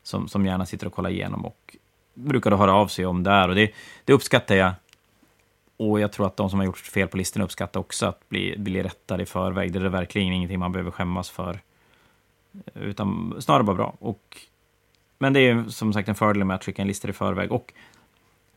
[0.03, 1.77] som, som gärna sitter och kollar igenom och
[2.15, 3.45] brukar då höra av sig om det.
[3.45, 3.73] Och det,
[4.05, 4.73] det uppskattar jag.
[5.77, 8.59] Och jag tror att de som har gjort fel på listorna uppskattar också att bli,
[8.59, 9.73] bli rättade i förväg.
[9.73, 11.61] Det är verkligen ingenting man behöver skämmas för.
[12.75, 13.95] Utan snarare bara bra.
[13.99, 14.37] Och,
[15.19, 17.53] men det är som sagt en fördel med att skicka en lista i förväg.
[17.53, 17.73] Och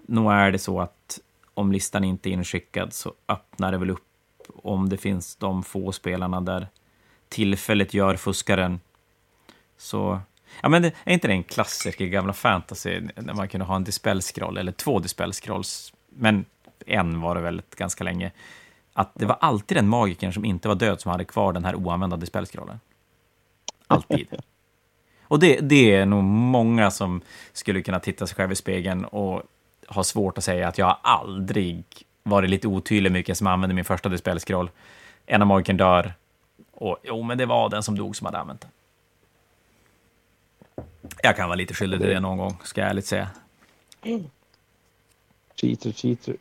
[0.05, 1.19] nog är det så att
[1.53, 4.06] om listan inte är inskickad så öppnar det väl upp
[4.63, 6.67] om det finns de få spelarna där
[7.29, 8.79] tillfället gör fuskaren.
[9.77, 10.19] Så,
[10.61, 13.75] ja men det, är inte det en klassiker i gamla fantasy, när man kunde ha
[13.75, 16.45] en dispelscroll, eller två dispelscrolls, men
[16.85, 18.31] en var det väl ganska länge,
[18.93, 21.75] att det var alltid den magikern som inte var död som hade kvar den här
[21.75, 22.79] oanvända dispelscrollen.
[23.87, 24.27] Alltid.
[25.29, 27.21] Och det, det är nog många som
[27.53, 29.43] skulle kunna titta sig själv i spegeln och
[29.87, 30.99] ha svårt att säga att jag har
[32.29, 34.69] varit lite otydlig med vilken som använde min första dispel-scroll.
[35.25, 36.13] En av magiken dör.
[36.71, 38.71] Och jo, men det var den som dog som hade använt den.
[41.23, 43.29] Jag kan vara lite skyldig till det någon gång, ska jag ärligt säga.
[45.55, 46.35] cheater, cheater.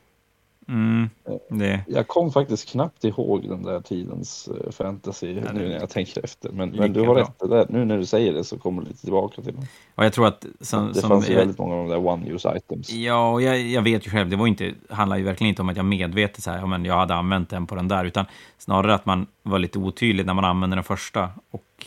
[0.68, 1.10] Mm,
[1.48, 1.84] det...
[1.88, 6.24] Jag kom faktiskt knappt ihåg den där tidens eh, fantasy Ja, nu när jag tänker
[6.24, 6.50] efter.
[6.50, 7.22] Men, men du har bra.
[7.22, 7.66] rätt, där.
[7.68, 9.66] nu när du säger det så kommer det lite tillbaka till det.
[9.94, 10.46] Och jag tror att...
[10.60, 12.90] Som, Det som, fanns ju jag, väldigt många av de där one-use items.
[12.90, 15.68] Ja, och jag, jag vet ju själv, det var inte, handlar ju verkligen inte om
[15.68, 18.24] att jag medvetet så här, ja, men jag hade använt den på den där, utan
[18.58, 21.30] snarare att man var lite otydlig när man använde den första.
[21.50, 21.86] Och,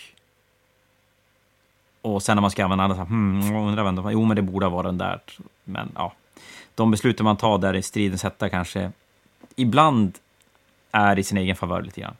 [2.01, 4.11] och sen när man ska använda den så här, hmm, undrar vem det var.
[4.11, 5.21] Jo, men det borde vara den där.
[5.63, 6.13] Men ja,
[6.79, 8.91] de besluten man tar där i stridens hetta kanske
[9.55, 10.17] ibland
[10.91, 12.15] är i sin egen favör lite grann.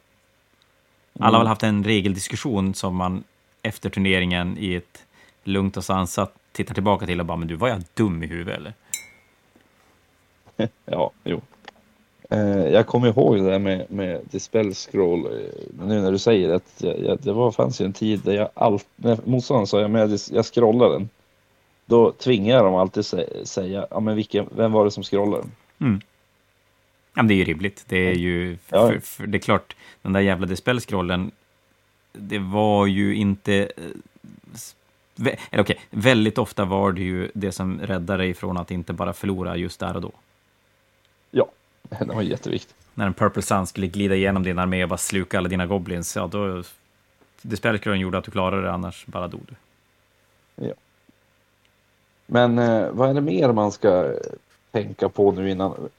[1.20, 3.24] Alla har väl haft en regeldiskussion som man
[3.62, 5.06] efter turneringen i ett
[5.44, 8.56] lugnt och sansat tittar tillbaka till och bara, men du, var jag dum i huvudet
[8.58, 8.74] eller?
[10.86, 11.42] Ja, jo.
[12.30, 15.26] Eh, jag kommer ihåg det där med, med Dispel Scroll.
[15.26, 15.32] eh,
[15.86, 16.62] Nu när du säger det.
[16.78, 19.92] Jag, jag, det var, fanns ju en tid där jag alltid, när motståndaren sa jag,
[19.92, 21.10] men jag, jag scrollar den.
[21.90, 25.44] Då tvingar jag dem alltid sä, säga, ja men vilken, vem var det som scrollade?
[25.80, 26.02] Mm.
[27.14, 27.84] Ja, men det är ju rimligt.
[27.88, 28.58] Det är ju...
[28.70, 28.88] Ja.
[28.88, 31.32] För, för, det är klart, den där jävla dispel-scrollen,
[32.14, 33.54] det var ju inte...
[33.56, 38.94] eh, Eller okej, väldigt ofta var det ju det som räddade dig från att inte
[38.94, 40.12] bara förlora just där och då.
[41.32, 41.46] Ja,
[42.00, 42.76] den var jätteviktig.
[42.94, 46.16] När en Purple Sun skulle glida igenom din armé och bara sluka alla dina goblins,
[46.16, 46.64] ja då...
[47.42, 49.56] Dispel-scrollen gjorde att du klarade det, annars bara dog du.
[52.32, 54.14] Men eh, vad är det mer man ska
[54.72, 55.90] tänka på nu innan?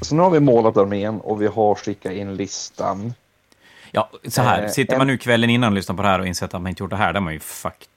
[0.00, 3.14] Så nu har vi målat armén och vi har skickat in listan.
[3.90, 6.26] Ja, så här, Eh, sitter man nu kvällen innan och lyssnar på det här och
[6.26, 7.88] insett att man inte gjort det här, då är man ju fucked.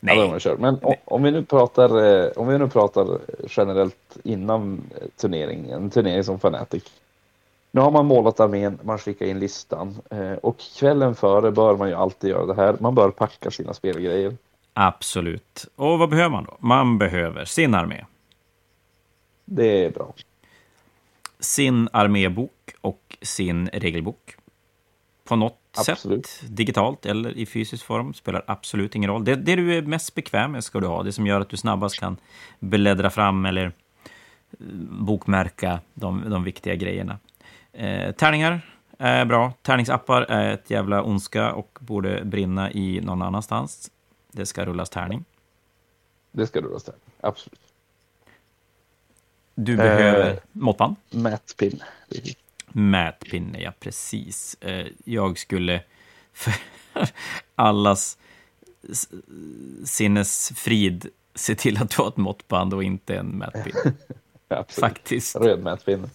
[0.00, 0.58] Ja, Nej, man kört.
[0.58, 5.70] Men o- om vi nu pratar, eh, om vi nu pratar generellt innan eh, turneringen,
[5.82, 6.84] en turnering som Fnatic.
[7.72, 11.88] Nu har man målat armén, man skickar in listan eh, och kvällen före bör man
[11.88, 12.76] ju alltid göra det här.
[12.80, 14.36] Man bör packa sina spelgrejer.
[14.88, 15.66] Absolut.
[15.76, 16.56] Och vad behöver man då?
[16.60, 18.04] Man behöver sin armé.
[19.44, 20.14] Det är bra.
[21.40, 24.36] sin armébok och sin regelbok.
[25.24, 26.26] På något Absolut.
[26.26, 29.24] sätt, digitalt eller i fysisk form, spelar absolut ingen roll.
[29.24, 31.02] Det, det du är mest bekväm med ska du ha.
[31.02, 32.16] Det som gör att du snabbast kan
[32.58, 33.72] bläddra fram eller eh,
[34.90, 37.18] bokmärka de, de viktiga grejerna.
[37.72, 38.60] Eh, tärningar
[38.98, 39.52] är bra.
[39.62, 43.90] Tärningsappar är ett jävla ondska och borde brinna i någon annanstans.
[44.32, 45.24] Det ska rullas tärning.
[46.32, 46.92] Det ska du rösta.
[47.20, 47.60] Absolut.
[49.54, 50.36] Du behöver Eh.
[50.52, 50.96] måttband.
[51.10, 51.82] Mätpin.
[52.68, 54.56] Mätpinne, ja precis.
[54.60, 55.82] Eh, Jag skulle
[56.32, 56.54] för
[57.54, 58.18] allas
[59.84, 63.92] sinnesfrid se till att du har ett måttband och inte en mätpinne.
[64.48, 64.90] Absolut.
[64.90, 65.36] Faktiskt.
[65.36, 66.08] Röd mätpinne.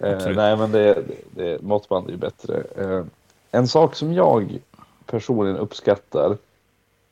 [0.00, 2.62] Eh, nej, men det, det, måttband är ju bättre.
[2.76, 3.04] Eh,
[3.50, 4.58] en sak som jag
[5.06, 6.36] personligen uppskattar,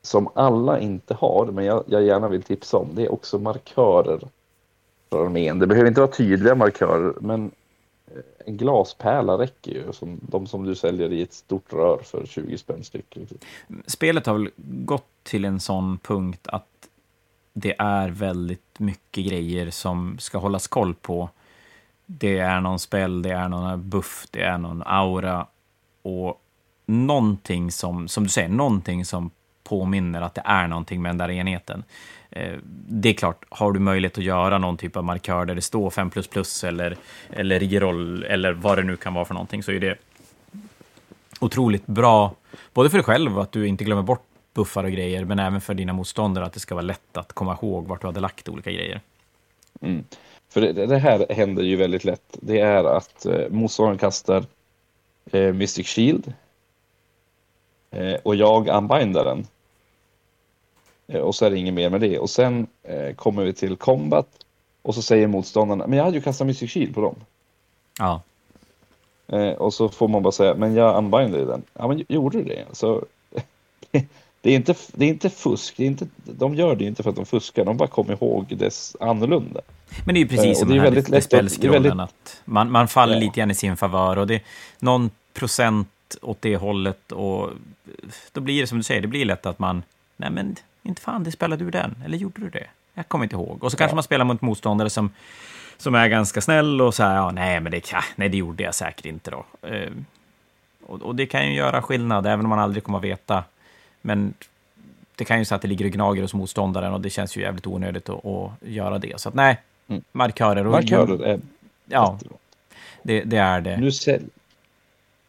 [0.05, 4.19] som alla inte har, men jag, jag gärna vill tipsa om, det är också markörer
[5.09, 5.59] för armén.
[5.59, 7.51] Det behöver inte vara tydliga markörer, men
[8.07, 12.25] eh, en glaspärla räcker ju, som de som du säljer i ett stort rör för
[12.25, 13.17] 20 spänn styck.
[13.85, 14.49] Spelet har väl
[14.85, 16.67] gått till en sån punkt att
[17.53, 21.29] det är väldigt mycket grejer som ska hållas koll på.
[22.05, 25.47] Det är någon spel, det är någon buff, det är någon aura
[26.01, 26.41] och
[26.85, 29.31] någonting som, som du säger, någonting som
[29.65, 31.83] påminner att det är någonting med den där enheten.
[32.29, 32.57] Eh,
[32.87, 35.89] det är klart, har du möjlighet att göra någon typ av markör där det står
[35.89, 36.11] 5
[36.63, 36.97] eller,
[37.29, 39.97] eller roll eller vad det nu kan vara för någonting, så är det
[41.39, 42.35] otroligt bra,
[42.73, 45.73] både för dig själv, att du inte glömmer bort buffar och grejer, men även för
[45.73, 48.71] dina motståndare, att det ska vara lätt att komma ihåg vart du hade lagt olika
[48.71, 49.01] grejer.
[49.81, 50.03] Mm.
[50.49, 52.37] För det, det här händer ju väldigt lätt.
[52.41, 54.43] Det är att eh, motståndaren kastar
[55.31, 56.33] eh, Mystic Shield.
[57.91, 59.47] Eh, och jag unbindar den.
[61.07, 62.19] Eh, och så är det inget mer med det.
[62.19, 64.27] Och sen eh, kommer vi till combat.
[64.81, 67.15] Och så säger motståndaren, men jag hade ju kastat Mystic Shield på dem.
[67.99, 68.21] Ja,
[69.27, 71.63] Eh, och så får man bara säga, men jag unbindade den.
[71.73, 72.65] Ja, men gjorde du det?
[72.71, 73.05] Så,
[74.41, 75.73] det, är inte, det är inte fusk.
[75.77, 77.65] Det är inte, de gör det inte för att de fuskar.
[77.65, 79.61] De bara kommer ihåg dess annorlunda.
[80.05, 81.09] men det är ju Eh, precis och som den här väldigt
[81.63, 83.19] väldigt- att man, man faller Ja.
[83.19, 84.41] lite grann i sin favör och det är
[84.79, 85.89] någon procent
[86.21, 87.49] åt det hållet och
[88.31, 89.83] då blir det som du säger, det blir lätt att man,
[90.17, 90.55] nej men
[90.85, 92.67] inte fan, det spelade du den, eller gjorde du det?
[92.93, 93.63] Jag kommer inte ihåg.
[93.63, 93.95] Och så kanske Ja.
[93.95, 95.11] man spelar mot motståndare som,
[95.77, 98.63] som är ganska snäll och så här, ja, nej, men det, ja, nej, det gjorde
[98.63, 99.45] jag säkert inte då.
[99.67, 99.91] Eh,
[100.85, 103.43] och, och det kan ju göra skillnad, även om man aldrig kommer att veta.
[104.01, 104.33] Men
[105.15, 107.41] det kan ju så att det ligger och gnager hos motståndaren och det känns ju
[107.41, 109.19] jävligt onödigt att, att göra det.
[109.21, 109.57] Så att nej,
[109.87, 110.03] Mm.
[110.11, 110.65] markörer.
[110.65, 111.39] Och, Markörer är
[111.85, 112.37] Ja, jättebra.
[113.03, 113.77] det, det är det.
[113.77, 114.21] Nu, säl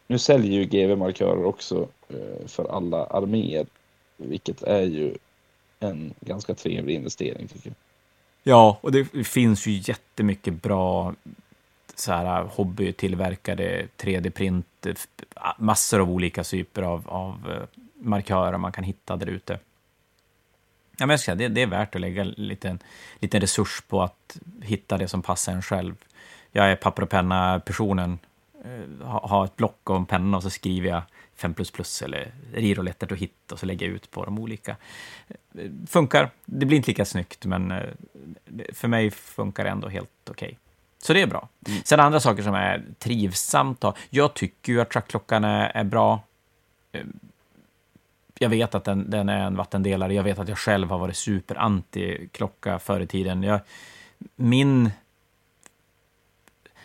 [0.07, 3.65] nu säljer ju GV markörer också eh, för alla arméer.
[4.17, 5.15] Vilket är ju
[5.79, 7.75] en ganska trevlig investering tycker jag.
[8.43, 11.13] Ja, och det finns ju jättemycket bra
[11.95, 14.95] så här äh, hobbytillverkade 3D-print, äh, äh,
[15.57, 19.59] massor av olika typer av, av markörer man kan hitta där ute.
[20.97, 22.79] Ja, men jag ska säga, det, det är värt att lägga en liten,
[23.19, 25.95] liten resurs på att hitta det som passar en själv.
[26.51, 28.19] Jag är papper och penna-personen,
[29.01, 31.01] har ett block och en penna och så skriver jag
[31.37, 31.55] 5
[32.03, 34.75] eller rirolletter och hit och så lägger jag ut på de olika.
[35.27, 36.29] Eh, funkar.
[36.45, 37.73] Det blir inte lika snyggt, men
[38.73, 40.47] för mig funkar det ändå helt okej.
[40.47, 40.57] Okay.
[40.97, 41.49] Så det är bra.
[41.67, 41.81] Mm.
[41.83, 43.83] Sen andra saker som är trivsamt.
[44.09, 46.21] Jag tycker ju att trackklockan är, är bra.
[46.91, 47.19] Ehm,
[48.39, 50.13] jag vet att den, den, är en vattendelare.
[50.13, 53.43] Jag vet att jag själv har varit super-anti-klocka förr i tiden.
[53.43, 53.59] Jag,
[54.35, 54.91] min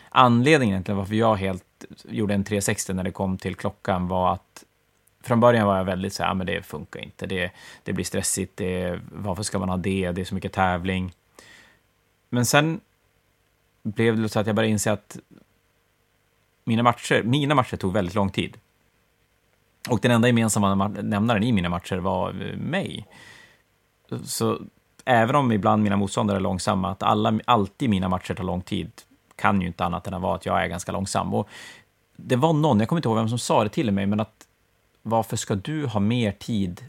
[0.09, 1.65] anledning egentligen varför jag helt
[2.03, 4.63] gjorde en 360 när det kom till klockan var att
[5.23, 7.25] från början var jag väldigt så här, ah, men det funkar inte.
[7.25, 7.51] Det,
[7.83, 8.57] det blir stressigt.
[8.57, 10.11] Det, varför ska man ha det?
[10.11, 11.13] Det är så mycket tävling.
[12.29, 12.79] Men sen
[13.83, 15.17] blev det så att jag började inse att
[16.63, 18.57] mina matcher, mina matcher tog väldigt lång tid.
[19.89, 23.07] Och den enda gemensamma nämnaren i mina matcher var eh, mig.
[24.23, 24.59] Så
[25.05, 28.91] även om ibland mina motståndare är långsamma, att alla, alltid mina matcher tar lång tid,
[29.35, 31.33] kan ju inte annat än att vara att jag är ganska långsam.
[31.33, 31.49] Och
[32.15, 34.47] det var någon, jag kommer inte ihåg vem som sa det till mig, men att
[35.01, 36.81] varför ska du ha mer tid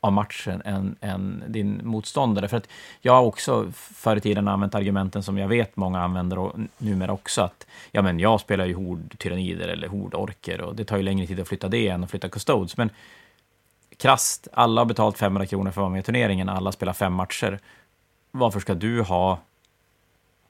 [0.00, 2.48] av matchen än, än din motståndare.
[2.48, 2.68] För att
[3.00, 7.12] jag har också förr i tiden använt argumenten som jag vet många använder och numera
[7.12, 11.26] också, att ja, men jag spelar ju hord-tyrannider eller hord-orker och det tar ju längre
[11.26, 12.76] tid att flytta det än att flytta custodes.
[12.76, 12.90] Men
[13.96, 17.12] krast, alla har betalt 500 kronor för att vara med i turneringen, alla spelar fem
[17.12, 17.58] matcher.
[18.30, 19.38] Varför ska du ha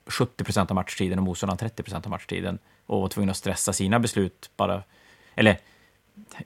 [0.06, 3.72] 70 procent av matchtiden och motståndaren 30 procent av matchtiden och var tvungen att stressa
[3.72, 4.82] sina beslut bara,
[5.34, 5.58] eller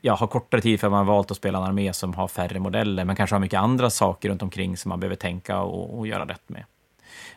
[0.01, 2.29] ja, ha kortare tid för att man har valt att spela en armé som har
[2.29, 5.99] färre modeller, men kanske har mycket andra saker runt omkring som man behöver tänka och,
[5.99, 6.65] och göra rätt med.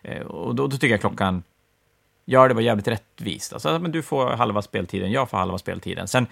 [0.02, 1.44] Eh, och då, då, tycker jag klockan
[2.26, 3.54] gör det var jävligt rättvist.
[3.54, 6.08] Alltså, men du får halva speltiden, jag får halva speltiden.
[6.08, 6.28] Sen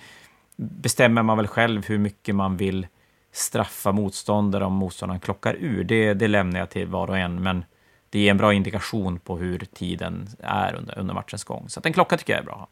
[0.55, 2.87] bestämmer man väl själv hur mycket man vill
[3.31, 5.83] straffa motståndare om motståndaren klockar ur.
[5.83, 7.63] Det, det lämnar jag till var och en, men
[8.12, 11.70] det ger en bra indikation på hur tiden är under, under matchens gång.
[11.70, 12.68] Så en klocka tycker jag är bra.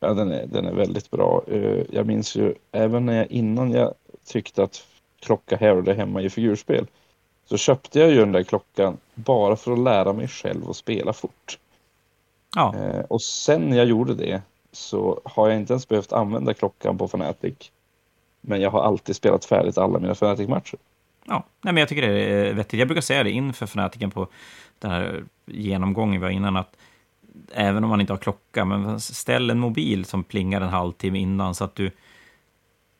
[0.00, 1.44] Ja, den är, den är väldigt bra.
[1.48, 3.94] Eh, jag minns ju även när jag innan jag
[4.26, 4.86] tyckte att
[5.20, 6.86] klocka hörde hemma i figurspel
[7.44, 11.12] så köpte jag ju den där klockan bara för att lära mig själv att spela
[11.12, 11.58] fort.
[12.56, 12.74] Ja.
[12.76, 14.42] Eh, och sen när jag gjorde det
[14.72, 17.70] så har jag inte ens behövt använda klockan på Fnatic.
[18.40, 20.78] Men jag har alltid spelat färdigt alla mina Fnatic-matcher.
[21.24, 22.78] Ja, nej, men jag tycker det är vettigt.
[22.78, 24.28] Jag brukar säga det inför Fnaticen på
[24.78, 26.76] den här genomgången vi var innan, att
[27.52, 31.54] även om man inte har klocka, men ställ en mobil som plingar en halvtimme innan
[31.54, 31.90] så att du,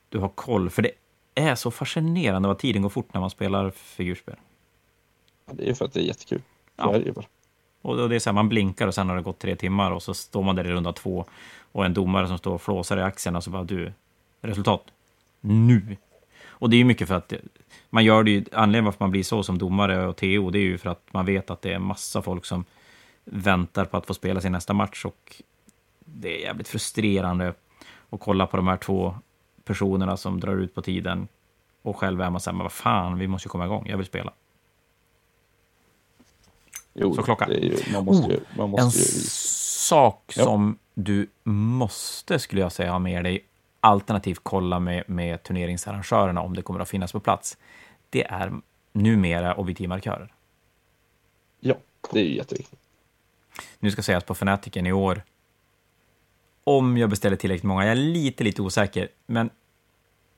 [0.09, 0.71] du har koll.
[0.71, 0.91] För det
[1.35, 4.37] är så fascinerande vad tiden går fort när man spelar figurspel.
[5.47, 6.43] Ja, det är för att det är jättekul.
[6.77, 6.99] Ja.
[6.99, 7.27] Det är bara.
[7.83, 10.03] Och det är så här, man blinkar och sen har det gått tre timmar och
[10.03, 11.25] så står man där i runda två
[11.73, 13.93] och en domare som står och flåsar i axeln och så bara du,
[14.41, 14.83] resultat,
[15.41, 15.97] nu.
[16.47, 17.33] Och det är ju mycket för att
[17.95, 20.63] man gör det ju, anledningen varför man blir så som domare och TO, det är
[20.63, 22.65] ju för att man vet att det är massa folk som
[23.25, 25.43] väntar på att få spela sin nästa match och
[26.05, 27.55] det är jävligt frustrerande
[28.11, 29.15] att kolla på de här två
[29.65, 31.29] personerna som drar ut på tiden
[31.83, 33.97] och själv är man så här, men vad fan, vi måste ju komma igång, jag
[33.97, 34.33] vill spela.
[36.95, 37.51] Jo, så klockan.
[37.51, 39.25] Ju, man måste ju, man måste en ju...
[39.89, 40.45] sak ja.
[40.45, 43.45] som du måste, skulle jag säga, ha med dig,
[43.81, 47.59] alternativt kolla med, med turneringsarrangörerna om det kommer att finnas på plats,
[48.15, 48.53] det är
[48.93, 50.33] numera objektivmarkörer.
[51.61, 51.75] Ja,
[52.13, 52.81] det är ju jätteviktigt.
[53.79, 55.23] Nu ska sägas på Fanatiken i år,
[56.65, 59.51] om jag beställer tillräckligt många, jag är lite, lite osäker, men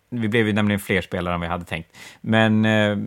[0.08, 1.96] vi blev ju nämligen fler spelare än vi hade tänkt.
[2.20, 2.98] Men eh,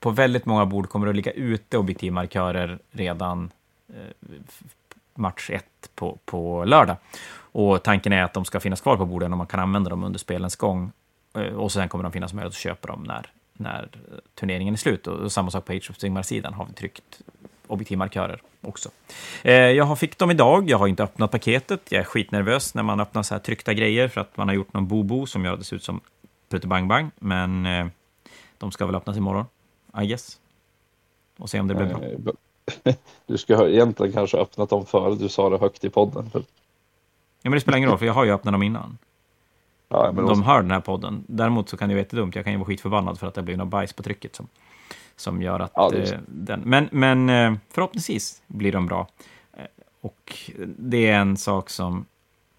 [0.00, 3.50] på väldigt många bord kommer det att ligga ute objektivmarkörer redan
[3.88, 4.30] eh,
[5.14, 5.64] match 1
[5.94, 6.96] på, på lördag.
[7.36, 10.04] Och tanken är att de ska finnas kvar på borden och man kan använda dem
[10.04, 10.92] under spelens gång.
[11.34, 13.88] Eh, och sen kommer de finnas med att köpa dem när, när
[14.34, 15.06] turneringen är slut.
[15.06, 17.20] Och, och samma sak på Age of Sigmar-sidan har vi tryckt
[17.66, 18.90] objektivmarkörer också.
[19.42, 21.80] Eh, jag fick dem idag, jag har inte öppnat paketet.
[21.88, 24.72] Jag är skitnervös när man öppnar så här tryckta grejer för att man har gjort
[24.72, 26.00] någon bobo som gör det ser ut som
[26.48, 27.10] Bang Bang.
[27.18, 27.86] Men eh,
[28.58, 29.44] de ska väl öppnas imorgon,
[30.02, 30.38] I guess.
[31.38, 32.34] Och se om det blir bra.
[32.84, 32.94] Eh,
[33.26, 36.30] du ska egentligen kanske öppnat dem före du sa det högt i podden.
[36.34, 36.40] Ja,
[37.42, 38.98] men det spelar ingen roll, för jag har ju öppnat dem innan.
[39.88, 40.42] Ja, de också...
[40.42, 41.24] hör den här podden.
[41.26, 42.34] Däremot så kan det vara jättedumt.
[42.34, 44.36] Jag kan ju vara skitförbannad för att det blir något bajs på trycket.
[44.36, 44.48] Som
[45.16, 46.60] som gör att ja, eh, den...
[46.60, 49.08] Men, men eh, förhoppningsvis blir de bra.
[49.52, 49.64] Eh,
[50.00, 52.06] och det är en sak som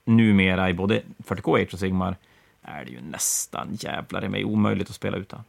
[0.06, 2.16] numera i både 40K Age och Sigmar
[2.62, 5.44] är det ju nästan jävlar i mig omöjligt att spela utan.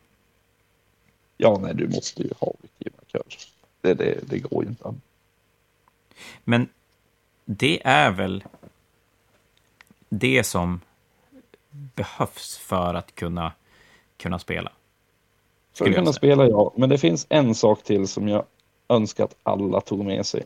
[1.36, 3.24] Ja, nej, du måste ju ha markörer.
[3.80, 4.94] Det, det, det går ju inte.
[6.44, 6.68] Men
[7.44, 8.44] det är väl
[10.08, 10.80] det som
[11.94, 13.52] behövs för att kunna,
[14.16, 14.72] kunna spela.
[15.72, 16.72] För att kunna spela, ja.
[16.76, 18.44] Men det finns en sak till som jag
[18.88, 20.44] önskar att alla tog med sig.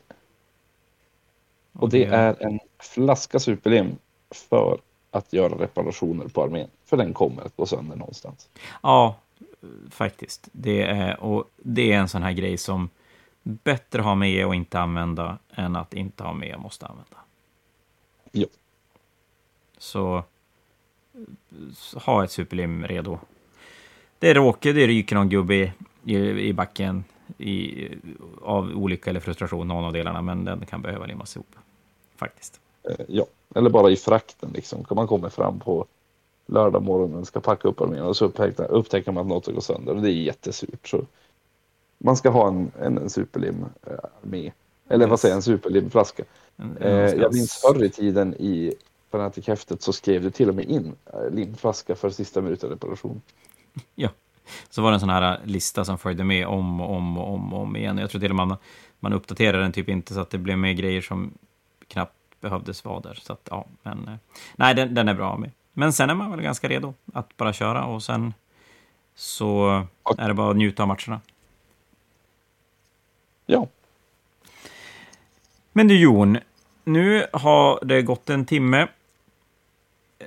[1.73, 3.99] Och det är en flaska superlim
[4.31, 4.79] för
[5.11, 6.69] att göra reparationer på armén.
[6.85, 8.49] För den kommer att gå sönder någonstans.
[8.83, 9.17] Ja,
[9.91, 10.49] faktiskt.
[10.53, 12.91] Det är, och det är en sån här grej som
[13.43, 17.17] bättre ha med och inte använda än att inte ha med och måste använda.
[18.33, 18.47] Ja.
[19.79, 20.25] Så
[21.95, 23.19] ha ett superlim redo.
[24.19, 25.73] Det råkar, det ryker någon gubbe i,
[26.05, 26.17] i,
[26.49, 27.05] i backen
[27.39, 27.89] i,
[28.43, 31.57] av olycka eller frustration, någon av delarna, men den kan behöva limmas ihop.
[32.17, 32.61] Faktiskt.
[32.83, 34.85] Eh, ja, eller bara i frakten liksom.
[34.85, 35.87] Kan man komma fram på
[36.47, 39.95] lördag morgonen, ska packa upp armén och så upptäcker, upptäcker man att något går sönder
[39.95, 40.89] och det är jättesurt.
[40.89, 41.05] Så
[41.99, 43.93] man ska ha en, en, en superlim eh,
[44.23, 44.53] med.
[44.89, 46.23] Eller vad säger jag, en superlimflaska.
[46.81, 48.75] Eh, jag minns förr i tiden i
[49.13, 53.23] Fanatic-häftet så skrev du till och med in eh, limflaska för sista minuten reparation.
[53.95, 54.09] Ja,
[54.71, 57.55] så var det en sån här lista som följde med om och om och om,
[57.55, 57.99] om igen.
[57.99, 58.57] Jag tror till och med man,
[59.01, 61.33] man uppdaterade den typ inte så att det blev med grejer som
[61.89, 63.15] knappt behövdes vara där.
[63.23, 64.15] Så att, ja, men, eh,
[64.57, 65.51] nej, den, den är bra med.
[65.73, 68.35] Men sen är man väl ganska redo att bara köra och sen
[69.15, 69.83] så
[70.19, 71.21] är det bara att njuta av matcherna.
[73.47, 73.67] Ja.
[75.73, 76.39] Men du Jon,
[76.85, 78.89] nu har det gått en timme.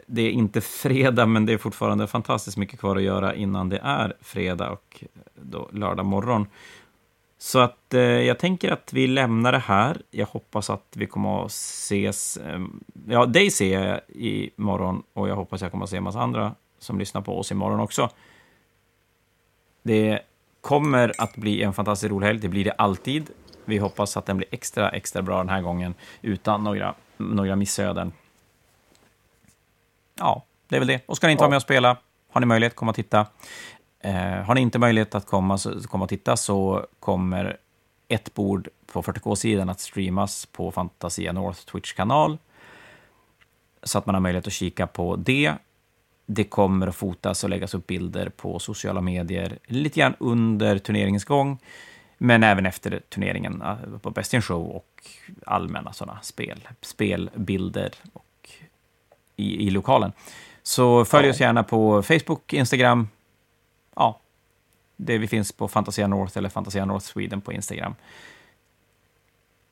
[0.06, 3.80] Det är inte fredag, men det är fortfarande fantastiskt mycket kvar att göra innan det
[3.84, 6.48] är fredag och eh, då lördag morgon.
[7.38, 10.02] Så att eh, jag tänker att vi lämnar det här.
[10.12, 12.38] Jag hoppas att vi kommer att ses.
[12.38, 12.60] Eh,
[13.08, 16.56] ja, dig ser jag imorgon och jag hoppas jag kommer att se en massa andra
[16.80, 18.10] som lyssnar på oss imorgon också.
[19.84, 20.20] Det
[20.62, 22.39] kommer att bli en fantastiskt rolig helg.
[22.39, 23.30] Det blir det alltid.
[23.66, 28.12] Vi hoppas att den blir extra, extra bra den här gången utan några, några missöden.
[30.20, 31.01] Ja, det är väl det.
[31.05, 31.45] Och ska ni inte ja.
[31.45, 31.97] vara med och spela,
[32.32, 33.28] har ni möjlighet, kom och titta.
[33.99, 37.57] Eh, har ni inte möjlighet att komma, så, komma och titta så kommer
[38.07, 42.38] ett bord på 40K-sidan att streamas på Fantasia North Twitch-kanal.
[43.84, 45.53] Så att man har möjlighet att kika på det.
[46.26, 51.26] Det kommer att fotas och läggas upp bilder på sociala medier lite grann under turneringens
[51.26, 51.59] gång,
[52.18, 55.03] men även efter turneringen eh, på Best in Show och
[55.45, 58.25] allmänna sådana spel, spelbilder och
[59.36, 60.12] i, i lokalen.
[60.64, 63.08] Så följ oss gärna på Facebook, Instagram.
[63.96, 64.20] Ja,
[64.98, 67.96] det vi finns på Fantasia North eller Fantasia North Sweden på Instagram.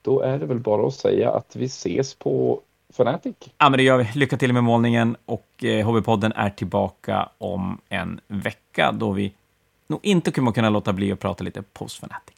[0.02, 2.62] Då är det väl bara att säga att vi ses på
[2.94, 3.36] Fanatic.
[3.58, 4.10] Ja, men det gör vi.
[4.14, 9.34] Lycka till med målningen och eh, HB-podden är tillbaka om en vecka då vi
[9.88, 12.36] nog inte kommer kunna låta bli att prata lite post Fanatic.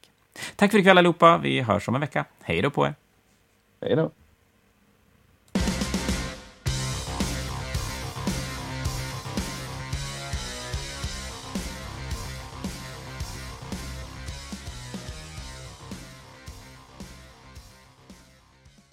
[0.56, 1.38] Tack för ikväll allihopa.
[1.38, 2.26] Vi hörs om en vecka.
[2.42, 2.96] Hej då på er.
[3.82, 4.12] Hej då.